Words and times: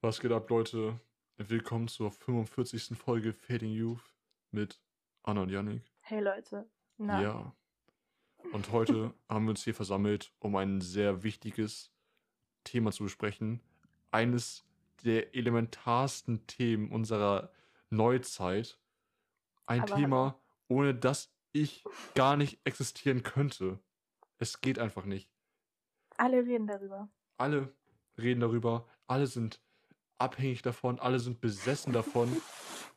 Was 0.00 0.20
geht 0.20 0.30
ab, 0.32 0.48
Leute? 0.50 1.00
Willkommen 1.38 1.88
zur 1.88 2.10
45. 2.12 2.96
Folge 2.96 3.32
Fading 3.32 3.72
Youth 3.72 4.14
mit 4.50 4.80
Anna 5.24 5.42
und 5.42 5.50
Yannick. 5.50 5.82
Hey 6.00 6.20
Leute. 6.20 6.68
Na, 6.98 7.20
Ja. 7.22 7.56
Und 8.52 8.70
heute 8.70 9.12
haben 9.28 9.46
wir 9.46 9.50
uns 9.50 9.64
hier 9.64 9.74
versammelt, 9.74 10.32
um 10.38 10.54
ein 10.56 10.80
sehr 10.80 11.22
wichtiges 11.24 11.92
Thema 12.64 12.92
zu 12.92 13.04
besprechen. 13.04 13.60
Eines 14.10 14.64
der 15.04 15.34
elementarsten 15.34 16.46
Themen 16.46 16.90
unserer 16.92 17.52
Neuzeit. 17.90 18.78
Ein 19.66 19.82
Aber 19.82 19.96
Thema, 19.96 20.40
ohne 20.68 20.94
das 20.94 21.32
ich 21.52 21.84
gar 22.14 22.36
nicht 22.36 22.60
existieren 22.64 23.22
könnte. 23.22 23.80
Es 24.38 24.60
geht 24.60 24.78
einfach 24.78 25.04
nicht. 25.04 25.28
alle 26.16 26.38
reden 26.44 26.66
darüber. 26.66 27.10
alle 27.36 27.74
reden 28.16 28.40
darüber, 28.40 28.86
alle 29.06 29.26
sind 29.26 29.60
abhängig 30.18 30.62
davon, 30.62 30.98
alle 30.98 31.18
sind 31.20 31.40
besessen 31.40 31.92
davon 31.92 32.40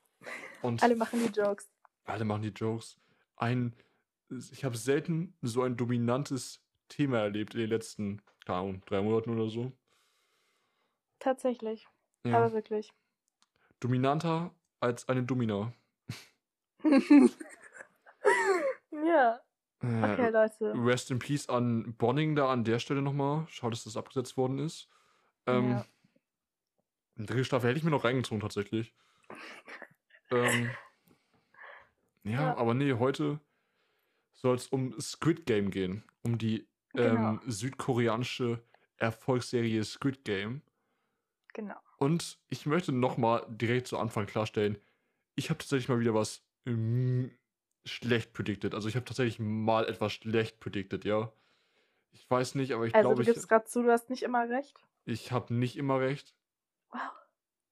und 0.62 0.82
Alle 0.84 0.96
machen 0.96 1.20
die 1.20 1.32
Jokes. 1.40 1.72
alle 2.06 2.26
machen 2.26 2.42
die 2.44 2.50
Jokes. 2.50 2.98
Ein, 3.38 3.76
ich 4.30 4.64
habe 4.64 4.78
selten 4.78 5.36
so 5.42 5.62
ein 5.64 5.78
dominantes 5.78 6.62
Thema 6.90 7.20
erlebt 7.20 7.54
in 7.54 7.62
den 7.62 7.70
letzten, 7.70 8.22
keine 8.46 8.60
Ahnung, 8.60 8.82
drei 8.86 9.02
Monaten 9.02 9.30
oder 9.32 9.50
so. 9.50 9.72
Tatsächlich. 11.20 11.88
Ja, 12.26 12.38
Aber 12.38 12.54
wirklich. 12.54 12.92
dominanter 13.80 14.54
als 14.80 15.08
eine 15.10 15.24
Domina. 15.24 15.74
ja. 18.92 19.36
Äh, 19.36 19.42
Okay, 20.14 20.30
Leute. 20.30 20.74
Rest 20.76 21.10
in 21.10 21.18
Peace 21.20 21.50
an 21.50 21.96
Bonning 21.98 22.36
da 22.36 22.52
an 22.52 22.64
der 22.64 22.78
Stelle 22.80 23.02
nochmal. 23.02 23.48
Schade, 23.48 23.72
dass 23.72 23.84
das 23.84 23.98
abgesetzt 23.98 24.38
worden 24.38 24.60
ist. 24.60 24.88
Ähm, 25.48 25.72
Ja. 25.72 25.86
Eine 27.22 27.28
dritte 27.28 27.46
Staffel 27.46 27.70
hätte 27.70 27.78
ich 27.78 27.84
mir 27.84 27.92
noch 27.92 28.04
reingezogen, 28.04 28.42
tatsächlich. 28.42 28.96
ähm, 30.32 30.72
ja, 32.24 32.32
Ja. 32.32 32.58
aber 32.58 32.74
nee, 32.74 32.94
heute 32.94 33.40
soll 34.34 34.56
es 34.56 34.68
um 34.70 35.00
Squid 35.00 35.46
Game 35.46 35.70
gehen. 35.70 36.04
Um 36.24 36.40
die 36.40 36.68
Genau. 36.94 37.30
ähm, 37.34 37.42
südkoreanische 37.46 38.64
Erfolgsserie 38.98 39.84
Squid 39.84 40.26
Game. 40.26 40.64
Genau. 41.54 41.76
Und 42.00 42.40
ich 42.50 42.66
möchte 42.66 42.92
nochmal 42.92 43.46
direkt 43.50 43.86
zu 43.88 44.00
Anfang 44.00 44.26
klarstellen, 44.26 44.80
ich 45.36 45.50
habe 45.52 45.60
tatsächlich 45.60 45.90
mal 45.90 46.00
wieder 46.00 46.16
was 46.16 46.44
ähm, 46.66 47.38
schlecht 47.86 48.34
predicted. 48.34 48.74
Also 48.74 48.90
ich 48.90 48.96
habe 48.96 49.06
tatsächlich 49.06 49.38
mal 49.38 49.86
etwas 49.88 50.14
schlecht 50.14 50.60
predicted, 50.60 51.06
ja. 51.06 51.32
Ich 52.14 52.28
weiß 52.30 52.56
nicht, 52.56 52.72
aber 52.74 52.88
ich 52.88 52.96
Also 52.96 53.10
glaube, 53.10 53.24
du 53.24 53.32
gibst 53.32 53.48
gerade 53.48 53.66
zu, 53.66 53.84
du 53.84 53.92
hast 53.92 54.10
nicht 54.10 54.24
immer 54.24 54.50
recht. 54.50 54.76
ich 55.06 55.32
habe 55.32 55.54
nicht 55.54 55.78
immer 55.78 56.00
recht. 56.00 56.36
Wow. 56.92 57.02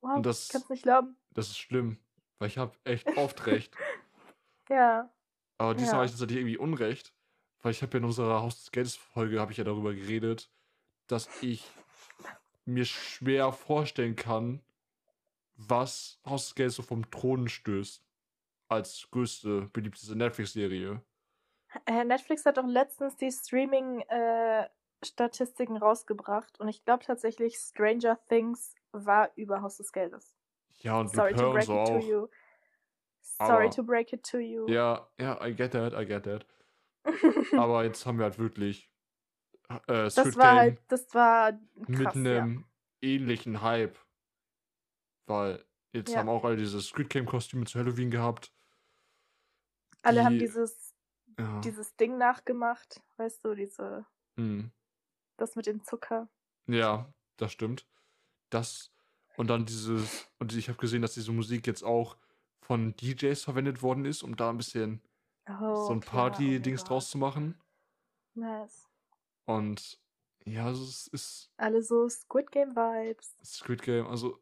Wow. 0.02 0.16
Und 0.18 0.26
das- 0.26 0.46
ich 0.46 0.52
kann's 0.52 0.70
nicht 0.70 0.84
glauben. 0.84 1.16
Das 1.32 1.48
ist 1.48 1.58
schlimm, 1.58 1.98
weil 2.40 2.48
ich 2.48 2.58
habe 2.58 2.74
echt 2.84 3.06
oft 3.18 3.46
recht. 3.46 3.76
Ja. 4.70 5.12
Aber 5.58 5.74
diesmal 5.74 5.92
Ja. 5.92 5.96
habe 5.98 6.06
ich 6.06 6.12
tatsächlich 6.12 6.38
irgendwie 6.38 6.58
Unrecht, 6.58 7.14
weil 7.62 7.72
ich 7.72 7.82
habe 7.82 7.94
ja 7.94 7.98
in 8.00 8.06
unserer 8.06 8.42
Haus 8.42 8.60
des 8.60 8.72
Geldes 8.72 8.96
Folge 8.96 9.40
habe 9.42 9.52
ich 9.52 9.58
ja 9.58 9.64
darüber 9.64 9.94
geredet, 9.94 10.50
dass 11.08 11.28
ich 11.42 11.70
mir 12.66 12.86
schwer 12.86 13.52
vorstellen 13.52 14.16
kann, 14.16 14.62
was 15.56 16.20
Haus 16.26 16.46
des 16.46 16.56
Geldes 16.56 16.76
so 16.76 16.84
vom 16.84 17.10
Thron 17.12 17.50
stößt 17.50 18.06
als 18.70 19.08
größte 19.12 19.62
beliebteste 19.74 20.16
Netflix-Serie. 20.16 21.02
Äh, 21.86 22.06
Netflix 22.06 22.46
hat 22.46 22.58
doch 22.58 22.66
letztens 22.68 23.18
die 23.18 23.32
Streaming-Statistiken 25.04 25.78
rausgebracht 25.78 26.60
und 26.60 26.68
ich 26.68 26.84
glaube 26.84 27.04
tatsächlich, 27.06 27.56
Stranger 27.58 28.20
Things 28.28 28.76
war 28.92 29.32
über 29.36 29.62
Haus 29.62 29.78
des 29.78 29.92
Geldes. 29.92 30.36
Ja 30.80 31.00
und 31.00 31.10
Sorry 31.10 31.34
to 31.36 31.52
break 31.52 31.64
so 31.64 31.82
it 31.82 31.88
to 31.88 31.94
auch. 31.96 32.04
you. 32.04 32.28
Sorry 33.22 33.66
Aber- 33.68 33.76
to 33.76 33.84
break 33.84 34.14
it 34.14 34.24
to 34.24 34.38
you. 34.40 34.68
Ja, 34.68 35.10
ja, 35.20 35.46
I 35.46 35.54
get 35.56 35.72
that, 35.72 35.94
I 35.94 36.06
get 36.06 36.24
that. 36.24 36.46
Aber 37.58 37.84
jetzt 37.84 38.06
haben 38.06 38.18
wir 38.18 38.26
halt 38.26 38.40
wirklich 38.40 38.90
äh, 39.88 40.10
Squid 40.10 40.26
das 40.28 40.38
war 40.38 40.46
Game 40.48 40.58
halt, 40.58 40.82
das 40.88 41.14
war 41.14 41.52
mit 41.76 42.00
krass, 42.00 42.16
ja. 42.16 42.22
einem 42.22 42.66
ähnlichen 43.02 43.62
Hype. 43.62 43.98
Weil 45.28 45.64
jetzt 45.94 46.12
Ja. 46.12 46.20
haben 46.20 46.30
auch 46.30 46.44
alle 46.44 46.58
diese 46.58 46.82
Squid 46.82 47.10
Game 47.10 47.26
Kostüme 47.26 47.66
zu 47.66 47.78
Halloween 47.80 48.10
gehabt. 48.12 48.52
Alle 50.02 50.24
haben 50.26 50.34
die- 50.34 50.40
dieses, 50.40 50.96
Ja. 51.38 51.60
dieses 51.62 51.96
Ding 51.98 52.18
nachgemacht, 52.18 53.02
weißt 53.18 53.44
du, 53.46 53.54
diese, 53.54 54.06
Hm. 54.38 54.72
Das 55.40 55.56
mit 55.56 55.66
dem 55.66 55.84
Zucker. 55.84 56.30
Ja, 56.68 57.12
das 57.38 57.52
stimmt. 57.52 57.88
Das 58.50 58.92
und 59.38 59.48
dann 59.48 59.66
dieses 59.66 60.28
und 60.40 60.54
ich 60.54 60.70
habe 60.70 60.78
gesehen, 60.80 61.02
dass 61.02 61.14
diese 61.14 61.32
Musik 61.32 61.66
jetzt 61.68 61.84
auch 61.84 62.18
von 62.62 62.96
DJs 62.98 63.42
verwendet 63.42 63.82
worden 63.82 64.06
ist, 64.06 64.24
um 64.24 64.36
da 64.36 64.50
ein 64.50 64.58
bisschen 64.58 65.02
Oh, 65.50 65.88
so 65.88 65.92
ein 65.94 65.98
oh 66.06 66.06
Party-Dings 66.06 66.84
draus 66.84 67.10
zu 67.10 67.18
machen. 67.18 67.60
Nice. 68.36 68.88
Und 69.46 70.00
ja, 70.46 70.66
also 70.68 70.84
es 70.84 71.08
ist 71.08 71.52
Alle 71.58 71.82
so 71.82 72.08
Squid 72.08 72.52
Game 72.52 72.76
Vibes. 72.76 73.36
Squid 73.44 73.82
Game, 73.82 74.06
also 74.08 74.40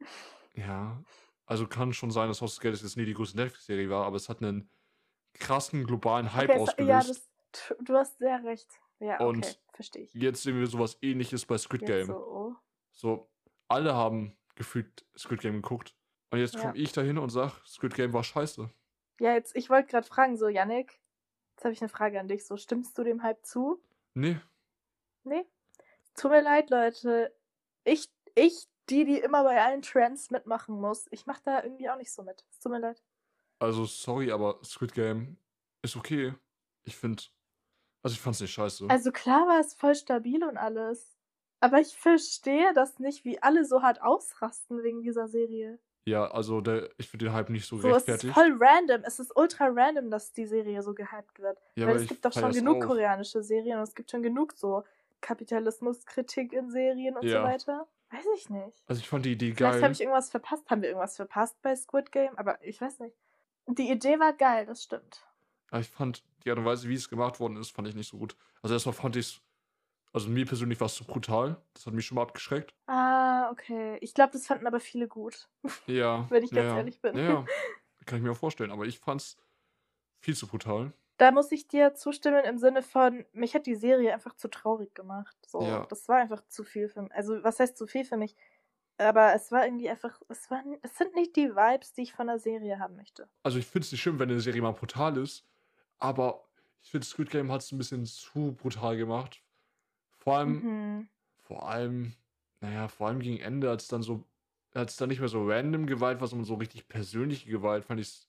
ja, 0.54 1.02
also 1.46 1.66
kann 1.66 1.92
schon 1.94 2.10
sein, 2.10 2.28
dass 2.28 2.42
Haus 2.42 2.52
des 2.54 2.60
Geldes 2.60 2.82
jetzt 2.82 2.96
nie 2.96 3.06
die 3.06 3.14
größte 3.14 3.36
Netflix-Serie 3.38 3.88
war, 3.90 4.04
aber 4.06 4.16
es 4.16 4.28
hat 4.28 4.42
einen 4.42 4.68
krassen 5.34 5.84
globalen 5.84 6.32
Hype 6.34 6.50
Okay, 6.50 6.58
ausgelöst. 6.60 7.08
ja, 7.08 7.12
das, 7.14 7.30
du 7.80 7.94
hast 7.94 8.18
sehr 8.18 8.42
recht. 8.44 8.68
Ja, 9.00 9.14
okay, 9.16 9.24
Und 9.24 9.60
verstehe 9.72 10.02
ich. 10.04 10.14
Jetzt 10.14 10.42
sehen 10.42 10.58
wir 10.58 10.66
sowas 10.66 10.96
ähnliches 11.02 11.44
bei 11.44 11.58
Squid 11.58 11.84
Game. 11.84 12.06
So, 12.06 12.16
oh. 12.16 12.54
So, 12.92 13.30
alle 13.68 13.94
haben 13.94 14.36
gefühlt 14.54 15.04
Squid 15.16 15.40
Game 15.40 15.54
geguckt. 15.62 15.94
Und 16.30 16.38
jetzt 16.38 16.54
Ja. 16.54 16.60
komme 16.62 16.76
ich 16.76 16.92
dahin 16.92 17.18
und 17.18 17.30
sag, 17.30 17.52
Squid 17.66 17.94
Game 17.94 18.12
war 18.12 18.22
scheiße. 18.24 18.70
Ja, 19.20 19.34
jetzt, 19.34 19.54
ich 19.56 19.68
wollte 19.70 19.88
gerade 19.88 20.06
fragen, 20.06 20.36
so, 20.36 20.48
Yannick, 20.48 21.00
jetzt 21.56 21.64
habe 21.64 21.72
ich 21.72 21.80
eine 21.80 21.88
Frage 21.88 22.18
an 22.20 22.28
dich. 22.28 22.46
So, 22.46 22.56
stimmst 22.56 22.96
du 22.98 23.04
dem 23.04 23.22
Hype 23.22 23.44
zu? 23.44 23.82
Nee, 24.14 24.38
Nee? 25.24 25.44
Tut 26.16 26.30
mir 26.30 26.42
leid, 26.42 26.70
Leute. 26.70 27.34
Ich, 27.84 28.08
ich, 28.34 28.68
die, 28.90 29.04
die 29.04 29.18
immer 29.18 29.42
bei 29.42 29.60
allen 29.62 29.82
Trends 29.82 30.30
mitmachen 30.30 30.78
muss, 30.80 31.06
ich 31.10 31.26
mache 31.26 31.42
da 31.44 31.62
irgendwie 31.64 31.88
auch 31.88 31.96
nicht 31.96 32.12
so 32.12 32.22
mit. 32.22 32.44
Es 32.50 32.58
tut 32.58 32.70
mir 32.72 32.78
leid. 32.78 33.02
also 33.58 33.84
sorry, 33.86 34.30
aber 34.30 34.62
Squid 34.62 34.92
Game 34.92 35.38
ist 35.82 35.96
okay. 35.96 36.34
Ich 36.82 36.96
finde, 36.96 37.22
also 38.04 38.14
ich 38.14 38.20
fand's 38.20 38.40
nicht 38.40 38.52
scheiße. 38.52 38.86
Also 38.88 39.10
klar 39.10 39.48
war 39.48 39.58
es 39.58 39.74
voll 39.74 39.96
stabil 39.96 40.44
und 40.44 40.56
alles. 40.56 41.16
Aber 41.60 41.80
ich 41.80 41.96
verstehe 41.96 42.72
das 42.74 42.98
nicht, 43.00 43.24
wie 43.24 43.42
alle 43.42 43.64
so 43.64 43.82
hart 43.82 44.02
ausrasten 44.02 44.82
wegen 44.84 45.02
dieser 45.02 45.26
Serie. 45.28 45.78
ja, 46.06 46.30
also 46.30 46.60
der, 46.60 46.90
ich 46.98 47.08
finde 47.08 47.24
den 47.26 47.34
Hype 47.34 47.48
nicht 47.48 47.66
so, 47.66 47.78
So, 47.78 47.88
es 47.88 48.02
ist 48.02 48.08
rechtfertigt. 48.08 48.34
voll 48.34 48.54
random. 48.60 49.02
Es 49.04 49.18
ist 49.18 49.34
ultra 49.34 49.68
random, 49.68 50.10
dass 50.10 50.32
die 50.34 50.44
Serie 50.46 50.82
so 50.82 50.92
gehypt 50.94 51.38
wird. 51.40 51.58
ja, 51.76 51.86
Weil 51.86 51.96
es 51.96 52.06
gibt 52.06 52.24
doch 52.24 52.32
schon 52.32 52.52
genug 52.52 52.82
auch. 52.84 52.88
koreanische 52.88 53.42
Serien 53.42 53.78
und 53.78 53.84
es 53.84 53.94
gibt 53.94 54.10
schon 54.10 54.22
genug 54.22 54.52
so 54.52 54.84
Kapitalismuskritik 55.22 56.52
in 56.52 56.70
Serien 56.70 57.16
und 57.16 57.24
Ja. 57.24 57.40
so 57.42 57.46
weiter. 57.48 57.88
Weiß 58.10 58.24
ich 58.36 58.50
nicht. 58.50 58.82
Also 58.86 59.00
ich 59.00 59.08
fand 59.08 59.24
die 59.24 59.32
Idee 59.32 59.54
Vielleicht 59.54 59.74
geil. 59.74 59.82
habe 59.82 59.92
ich 59.92 60.00
irgendwas 60.00 60.30
verpasst. 60.30 60.68
Haben 60.70 60.82
wir 60.82 60.88
irgendwas 60.90 61.16
verpasst 61.16 61.60
bei 61.62 61.74
Squid 61.74 62.12
Game? 62.12 62.36
Aber 62.36 62.62
ich 62.62 62.80
weiß 62.80 63.00
nicht. 63.00 63.16
Die 63.66 63.90
Idee 63.90 64.18
war 64.20 64.32
geil, 64.34 64.66
das 64.66 64.82
stimmt. 64.84 65.26
aber 65.70 65.80
ich 65.80 65.88
fand 65.88 66.22
die 66.44 66.50
Art 66.50 66.58
und 66.58 66.64
Weise, 66.64 66.88
wie 66.88 66.94
es 66.94 67.08
gemacht 67.08 67.40
worden 67.40 67.56
ist, 67.56 67.70
fand 67.70 67.88
ich 67.88 67.94
nicht 67.94 68.08
so 68.08 68.18
gut. 68.18 68.36
Also 68.62 68.74
erstmal 68.74 68.94
fand 68.94 69.16
ich 69.16 69.40
also 70.14 70.28
mir 70.28 70.46
persönlich 70.46 70.78
war 70.78 70.86
es 70.86 70.94
zu 70.94 71.04
brutal. 71.04 71.60
Das 71.74 71.86
hat 71.86 71.92
mich 71.92 72.06
schon 72.06 72.14
mal 72.14 72.22
abgeschreckt. 72.22 72.72
Ah, 72.86 73.50
okay. 73.50 73.98
Ich 74.00 74.14
glaube, 74.14 74.32
das 74.32 74.46
fanden 74.46 74.64
aber 74.68 74.78
viele 74.78 75.08
gut. 75.08 75.48
Ja. 75.86 76.26
Wenn 76.30 76.44
ich 76.44 76.52
ganz 76.52 76.68
ja, 76.68 76.76
ehrlich 76.76 77.00
bin. 77.00 77.16
Ja, 77.18 77.24
ja. 77.24 77.46
Kann 78.06 78.18
ich 78.18 78.24
mir 78.24 78.30
auch 78.30 78.36
vorstellen. 78.36 78.70
Aber 78.70 78.84
ich 78.84 79.00
fand's 79.00 79.36
viel 80.20 80.36
zu 80.36 80.46
brutal. 80.46 80.92
Da 81.16 81.32
muss 81.32 81.50
ich 81.50 81.66
dir 81.66 81.94
zustimmen 81.94 82.44
im 82.44 82.58
Sinne 82.58 82.82
von, 82.82 83.24
mich 83.32 83.56
hat 83.56 83.66
die 83.66 83.74
Serie 83.74 84.14
einfach 84.14 84.34
zu 84.36 84.46
traurig 84.46 84.94
gemacht. 84.94 85.36
So, 85.48 85.62
Ja. 85.62 85.84
das 85.86 86.08
war 86.08 86.18
einfach 86.18 86.46
zu 86.46 86.62
viel 86.62 86.88
für 86.88 87.02
mich. 87.02 87.12
Also, 87.12 87.42
was 87.42 87.58
heißt 87.58 87.76
zu 87.76 87.88
viel 87.88 88.04
für 88.04 88.16
mich? 88.16 88.36
Aber 88.98 89.34
es 89.34 89.50
war 89.50 89.64
irgendwie 89.64 89.90
einfach, 89.90 90.20
es 90.28 90.48
waren, 90.48 90.76
es 90.82 90.96
sind 90.96 91.12
nicht 91.16 91.34
die 91.34 91.50
Vibes, 91.50 91.92
die 91.92 92.02
ich 92.02 92.12
von 92.12 92.28
der 92.28 92.38
Serie 92.38 92.78
haben 92.78 92.94
möchte. 92.94 93.28
Also 93.42 93.58
ich 93.58 93.66
finde 93.66 93.86
es 93.86 93.90
nicht 93.92 94.02
schlimm, 94.02 94.20
wenn 94.20 94.30
eine 94.30 94.38
Serie 94.38 94.62
mal 94.62 94.70
brutal 94.72 95.16
ist, 95.16 95.44
aber 96.04 96.44
ich 96.82 96.90
finde 96.90 97.06
Squid 97.06 97.30
Game 97.30 97.50
hat 97.50 97.62
es 97.62 97.72
ein 97.72 97.78
bisschen 97.78 98.04
zu 98.06 98.52
brutal 98.54 98.96
gemacht. 98.96 99.42
Vor 100.18 100.36
allem, 100.38 100.64
Mhm. 100.64 101.08
vor 101.38 101.68
allem, 101.68 102.14
naja, 102.60 102.88
vor 102.88 103.08
allem 103.08 103.20
gegen 103.20 103.40
Ende, 103.40 103.70
als 103.70 103.88
dann 103.88 104.02
so, 104.02 104.24
als 104.74 104.96
dann 104.96 105.08
nicht 105.10 105.20
mehr 105.20 105.28
so 105.28 105.44
random 105.48 105.86
Gewalt 105.86 106.20
war, 106.20 106.28
sondern 106.28 106.46
so 106.46 106.54
richtig 106.56 106.88
persönliche 106.88 107.50
Gewalt, 107.50 107.84
fand 107.86 108.00
ich 108.00 108.08
es 108.08 108.28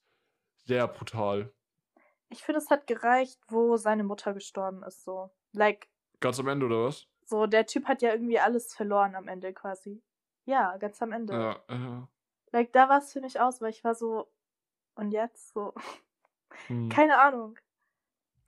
sehr 0.66 0.88
brutal. 0.88 1.52
Ich 2.28 2.42
finde, 2.42 2.58
es 2.58 2.70
hat 2.70 2.86
gereicht, 2.86 3.40
wo 3.48 3.76
seine 3.76 4.04
Mutter 4.04 4.34
gestorben 4.34 4.82
ist, 4.82 5.04
so. 5.04 5.30
Like, 5.52 5.88
Ganz 6.20 6.38
am 6.40 6.48
Ende, 6.48 6.66
oder 6.66 6.84
was? 6.86 7.06
so, 7.24 7.46
der 7.46 7.66
Typ 7.66 7.86
hat 7.86 8.02
ja 8.02 8.12
irgendwie 8.12 8.38
alles 8.38 8.74
verloren 8.74 9.14
am 9.14 9.28
Ende 9.28 9.52
quasi. 9.52 10.02
Ja, 10.44 10.76
ganz 10.78 11.02
am 11.02 11.12
Ende. 11.12 11.32
Ja, 11.32 11.60
ja. 11.68 12.08
Like, 12.52 12.72
da 12.72 12.88
war 12.88 12.98
es 12.98 13.12
für 13.12 13.20
mich 13.20 13.40
aus, 13.40 13.60
weil 13.60 13.70
ich 13.70 13.84
war 13.84 13.94
so, 13.94 14.28
und 14.96 15.12
jetzt? 15.12 15.52
So, 15.54 15.74
Hm. 16.68 16.88
keine 16.88 17.18
Ahnung. 17.18 17.56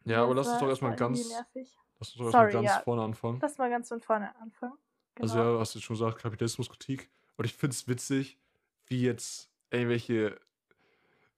Ja, 0.05 0.23
aber 0.23 0.35
Das 0.35 0.47
lass 0.47 0.55
uns 0.55 0.61
doch 0.63 0.69
erstmal 0.69 0.97
ganz, 0.97 1.29
lass 1.29 2.11
uns 2.11 2.15
doch 2.15 2.31
Sorry, 2.31 2.45
erstmal 2.47 2.51
ganz 2.53 2.67
ja. 2.67 2.81
vorne 2.81 3.03
anfangen. 3.03 3.39
Lass 3.43 3.59
mal 3.59 3.71
ganz 3.71 3.89
von 3.89 4.01
vorne 4.01 4.35
anfangen. 4.41 4.75
Genau. 5.17 5.23
Also 5.35 5.39
ja, 5.39 5.59
hast 5.61 5.75
du 5.75 5.81
schon 5.81 5.97
gesagt, 5.97 6.19
Kapitalismuskritik. 6.23 7.11
Und 7.37 7.45
ich 7.45 7.55
finde 7.55 7.75
es 7.75 7.87
witzig, 7.89 8.39
wie 8.87 9.03
jetzt 9.03 9.51
irgendwelche 9.71 10.39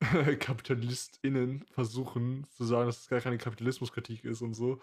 KapitalistInnen 0.39 1.65
versuchen 1.71 2.47
zu 2.57 2.65
sagen, 2.65 2.87
dass 2.87 3.01
es 3.01 3.09
gar 3.09 3.21
keine 3.21 3.39
Kapitalismuskritik 3.39 4.25
ist 4.25 4.43
und 4.43 4.55
so. 4.55 4.81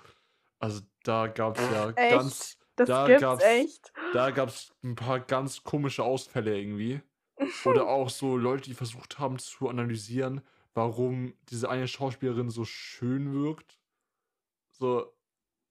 Also 0.60 0.82
da 1.04 1.28
gab 1.28 1.58
es 1.58 1.70
ja 1.72 1.90
Echt? 1.92 2.12
ganz, 2.16 2.58
Das 2.76 2.88
da 2.90 3.08
gibt's 3.08 3.22
gab's- 3.22 3.44
echt. 3.44 3.94
da 4.14 4.32
gab 4.32 4.50
es 4.50 4.74
ein 4.84 4.96
paar 4.96 5.20
ganz 5.20 5.64
komische 5.64 6.04
Ausfälle 6.04 6.58
irgendwie. 6.60 7.02
Oder 7.66 7.88
auch 7.88 8.10
so 8.10 8.36
Leute, 8.38 8.64
die 8.64 8.74
versucht 8.74 9.20
haben 9.20 9.38
zu 9.40 9.70
analysieren, 9.70 10.42
warum 10.78 11.34
diese 11.50 11.70
eine 11.70 11.88
Schauspielerin 11.88 12.52
so 12.52 12.64
schön 12.64 13.34
wirkt. 13.34 13.80
So, 14.70 15.12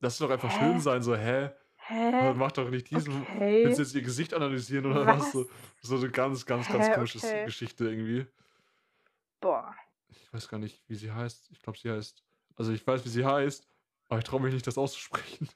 das 0.01 0.19
soll 0.19 0.27
doch 0.27 0.35
einfach 0.35 0.53
Hä? 0.53 0.59
schön 0.59 0.81
sein, 0.81 1.01
so, 1.01 1.15
hä? 1.17 1.51
Hä? 1.77 2.35
Mach 2.35 2.51
doch 2.51 2.69
nicht 2.69 2.91
diesen. 2.91 3.23
Okay. 3.23 3.65
Willst 3.65 3.79
du 3.79 3.83
jetzt 3.85 3.95
ihr 3.95 4.03
Gesicht 4.03 4.35
analysieren 4.35 4.87
oder 4.87 5.07
was? 5.07 5.27
Was? 5.27 5.33
So, 5.33 5.47
so 5.83 5.97
eine 5.97 6.11
ganz, 6.11 6.45
ganz, 6.45 6.67
ganz 6.67 6.89
Hä, 6.89 6.95
komische 6.95 7.19
okay. 7.19 7.45
Geschichte 7.45 7.89
irgendwie. 7.89 8.27
Boah. 9.41 9.73
Ich 10.09 10.33
weiß 10.35 10.49
gar 10.49 10.59
nicht, 10.59 10.83
wie 10.89 10.97
sie 10.97 11.13
heißt. 11.13 11.51
Ich 11.53 11.63
glaube, 11.63 11.79
sie 11.79 11.89
heißt. 11.89 12.25
Also 12.57 12.73
ich 12.73 12.85
weiß, 12.85 13.05
wie 13.05 13.09
sie 13.09 13.25
heißt, 13.25 13.69
aber 14.09 14.19
ich 14.19 14.25
traue 14.25 14.41
mich 14.41 14.55
nicht, 14.55 14.67
das 14.67 14.77
auszusprechen. 14.77 15.49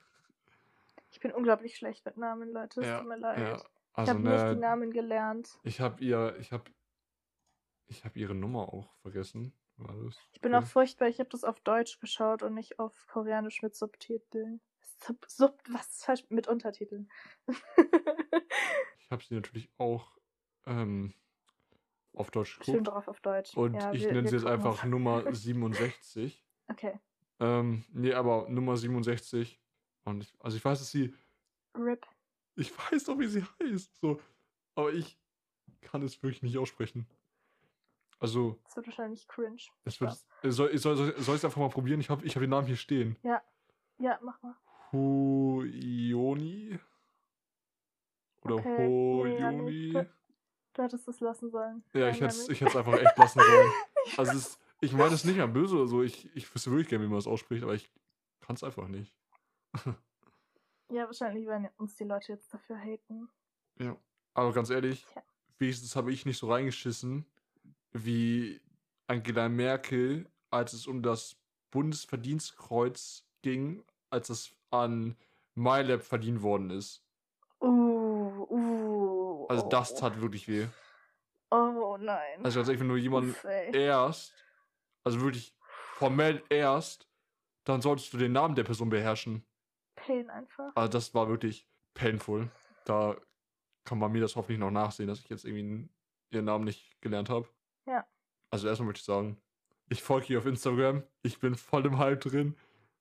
Ich 1.10 1.18
bin 1.18 1.32
unglaublich 1.32 1.76
schlecht 1.76 2.06
mit 2.06 2.16
Namen, 2.16 2.52
Leute. 2.52 2.82
Es 2.82 2.86
Ja, 2.86 2.98
tut 3.00 3.08
mir 3.08 3.18
leid. 3.18 3.38
Ja, 3.38 3.56
ich 3.56 3.62
also 3.94 4.12
habe 4.12 4.20
nicht 4.20 4.42
die 4.42 4.54
ne, 4.54 4.56
Namen 4.56 4.92
gelernt. 4.92 5.58
ich 5.64 5.80
habe 5.80 6.04
ihr, 6.04 6.36
ich 6.38 6.52
habe, 6.52 6.70
ich 7.90 8.04
habe 8.04 8.18
ihre 8.18 8.34
Nummer 8.34 8.72
auch 8.72 8.94
vergessen. 9.02 9.52
Ich 10.32 10.40
bin 10.40 10.54
Okay. 10.54 10.62
auch 10.64 10.68
furchtbar. 10.68 11.08
Ich 11.08 11.18
habe 11.20 11.30
das 11.30 11.42
auf 11.44 11.58
Deutsch 11.60 11.98
geschaut 12.00 12.42
und 12.42 12.54
nicht 12.54 12.78
auf 12.78 13.06
Koreanisch 13.06 13.62
mit 13.62 13.74
Subtiteln. 13.74 14.60
Sub, 15.02 15.24
sub, 15.26 15.62
was 15.70 16.04
falsch 16.04 16.24
mit 16.30 16.48
Untertiteln? 16.48 17.10
Ich 19.00 19.10
habe 19.12 19.24
sie 19.24 19.34
natürlich 19.34 19.68
auch 19.76 20.16
ähm, 20.66 21.12
auf 22.14 22.30
Deutsch 22.30 22.60
Schön 22.62 22.64
geguckt. 22.76 22.86
drauf 22.88 23.08
auf 23.08 23.20
Deutsch. 23.20 23.56
Und 23.56 23.74
Ja, 23.74 23.92
ich 23.92 24.02
wir- 24.02 24.12
nenne 24.12 24.22
wir 24.22 24.30
sie 24.30 24.36
jetzt 24.36 24.46
einfach 24.46 24.70
auf- 24.70 24.84
Nummer 24.84 25.24
67. 25.34 26.44
Okay. 26.68 27.00
Ähm, 27.40 27.84
nee, 27.92 28.12
aber 28.14 28.48
Nummer 28.48 28.76
67. 28.76 29.60
Und 30.04 30.22
ich, 30.22 30.32
also 30.38 30.56
ich 30.56 30.64
weiß, 30.64 30.78
dass 30.78 30.90
sie, 30.92 31.12
RIP. 31.76 32.06
ich 32.54 32.70
weiß 32.78 33.02
doch, 33.04 33.18
wie 33.18 33.26
sie 33.26 33.42
heißt. 33.60 33.96
So, 33.96 34.20
aber 34.76 34.92
ich 34.92 35.18
kann 35.80 36.02
es 36.02 36.22
wirklich 36.22 36.42
nicht 36.44 36.56
aussprechen. 36.58 37.08
Also, 38.20 38.58
Das 38.64 38.76
wird 38.76 38.86
wahrscheinlich 38.86 39.26
cringe. 39.26 39.56
es 39.84 40.00
wird, 40.00 40.10
Spaß. 40.12 40.26
äh, 40.42 40.50
soll, 40.50 40.76
soll, 40.78 40.96
soll, 40.96 41.14
soll 41.20 41.34
ich 41.34 41.40
es 41.40 41.44
einfach 41.44 41.60
mal 41.60 41.70
probieren? 41.70 42.00
Ich 42.00 42.10
habe 42.10 42.24
ich 42.24 42.36
hab 42.36 42.40
den 42.42 42.50
Namen 42.50 42.66
hier 42.66 42.76
stehen. 42.76 43.16
Ja, 43.22 43.42
mach 44.22 44.40
mal. 44.42 44.54
Huyoni? 44.92 46.78
Oder 48.42 48.54
Okay, 48.56 49.38
ja, 49.38 49.50
Hoyoni? 49.50 49.92
nicht. 49.92 50.10
Du 50.72 50.82
hättest 50.82 51.08
es 51.08 51.20
lassen 51.20 51.50
sollen. 51.50 51.82
Ja, 51.92 52.08
ich 52.08 52.20
Nein, 52.20 52.28
hätte 52.30 52.40
es 52.42 52.48
ich 52.48 52.60
hätt's 52.60 52.76
einfach 52.76 52.94
echt 52.98 53.16
lassen 53.18 53.40
sollen. 53.40 53.70
Also, 54.16 54.32
es, 54.32 54.58
ich 54.80 54.92
meine 54.94 55.14
es 55.14 55.24
nicht 55.24 55.36
mehr 55.36 55.46
böse 55.46 55.76
oder 55.76 55.86
so. 55.86 56.02
Ich, 56.02 56.34
ich 56.34 56.52
wüsste 56.54 56.70
wirklich 56.70 56.88
gerne, 56.88 57.04
wie 57.04 57.08
man 57.08 57.18
das 57.18 57.26
ausspricht, 57.26 57.62
aber 57.62 57.74
ich 57.74 57.90
kann 58.40 58.56
es 58.56 58.62
einfach 58.64 58.88
nicht. 58.88 59.14
Ja, 60.92 61.04
wahrscheinlich 61.06 61.46
werden 61.46 61.68
uns 61.76 61.94
die 61.94 62.02
Leute 62.02 62.32
jetzt 62.32 62.52
dafür 62.52 62.76
haten. 62.76 63.28
Ja. 63.78 63.96
Aber 64.34 64.52
ganz 64.52 64.70
ehrlich, 64.70 65.06
Tja. 65.12 65.22
wenigstens 65.58 65.94
habe 65.94 66.10
ich 66.12 66.26
nicht 66.26 66.36
so 66.38 66.50
reingeschissen 66.50 67.24
wie 67.92 68.60
Angela 69.06 69.48
Merkel, 69.48 70.28
als 70.50 70.72
es 70.72 70.86
um 70.86 71.02
das 71.02 71.36
Bundesverdienstkreuz 71.70 73.26
ging, 73.42 73.84
als 74.10 74.28
es 74.30 74.52
an 74.70 75.16
MyLab 75.54 76.02
verdient 76.02 76.42
worden 76.42 76.70
ist. 76.70 77.04
Uh, 77.60 78.46
uh. 78.48 79.46
Also 79.48 79.68
das 79.68 79.92
oh. 79.92 79.96
tat 79.98 80.20
wirklich 80.20 80.48
weh. 80.48 80.66
Oh 81.50 81.96
nein. 81.98 82.44
Also 82.44 82.60
ganz 82.60 82.68
ehrlich, 82.68 82.80
wenn 82.80 82.88
du 82.88 82.96
jemanden 82.96 83.34
erst, 83.72 84.34
also 85.04 85.20
wirklich 85.20 85.56
formell 85.94 86.42
erst, 86.48 87.08
dann 87.64 87.82
solltest 87.82 88.12
du 88.12 88.18
den 88.18 88.32
Namen 88.32 88.54
der 88.54 88.64
Person 88.64 88.88
beherrschen. 88.88 89.44
Pain 89.96 90.30
einfach. 90.30 90.72
Also 90.74 90.88
das 90.88 91.14
war 91.14 91.28
wirklich 91.28 91.68
painful. 91.94 92.50
Da 92.84 93.16
kann 93.84 93.98
man 93.98 94.12
mir 94.12 94.20
das 94.20 94.36
hoffentlich 94.36 94.58
noch 94.58 94.70
nachsehen, 94.70 95.08
dass 95.08 95.20
ich 95.20 95.28
jetzt 95.28 95.44
irgendwie 95.44 95.88
ihren 96.30 96.44
Namen 96.44 96.64
nicht 96.64 97.00
gelernt 97.00 97.28
habe. 97.28 97.48
Ja. 97.90 98.06
Also 98.50 98.68
erstmal 98.68 98.86
möchte 98.88 99.00
ich 99.00 99.04
sagen, 99.04 99.40
ich 99.88 100.02
folge 100.02 100.32
ihr 100.32 100.38
auf 100.38 100.46
Instagram. 100.46 101.02
Ich 101.22 101.38
bin 101.40 101.54
voll 101.56 101.84
im 101.86 101.98
Hype 101.98 102.20
drin. 102.20 102.56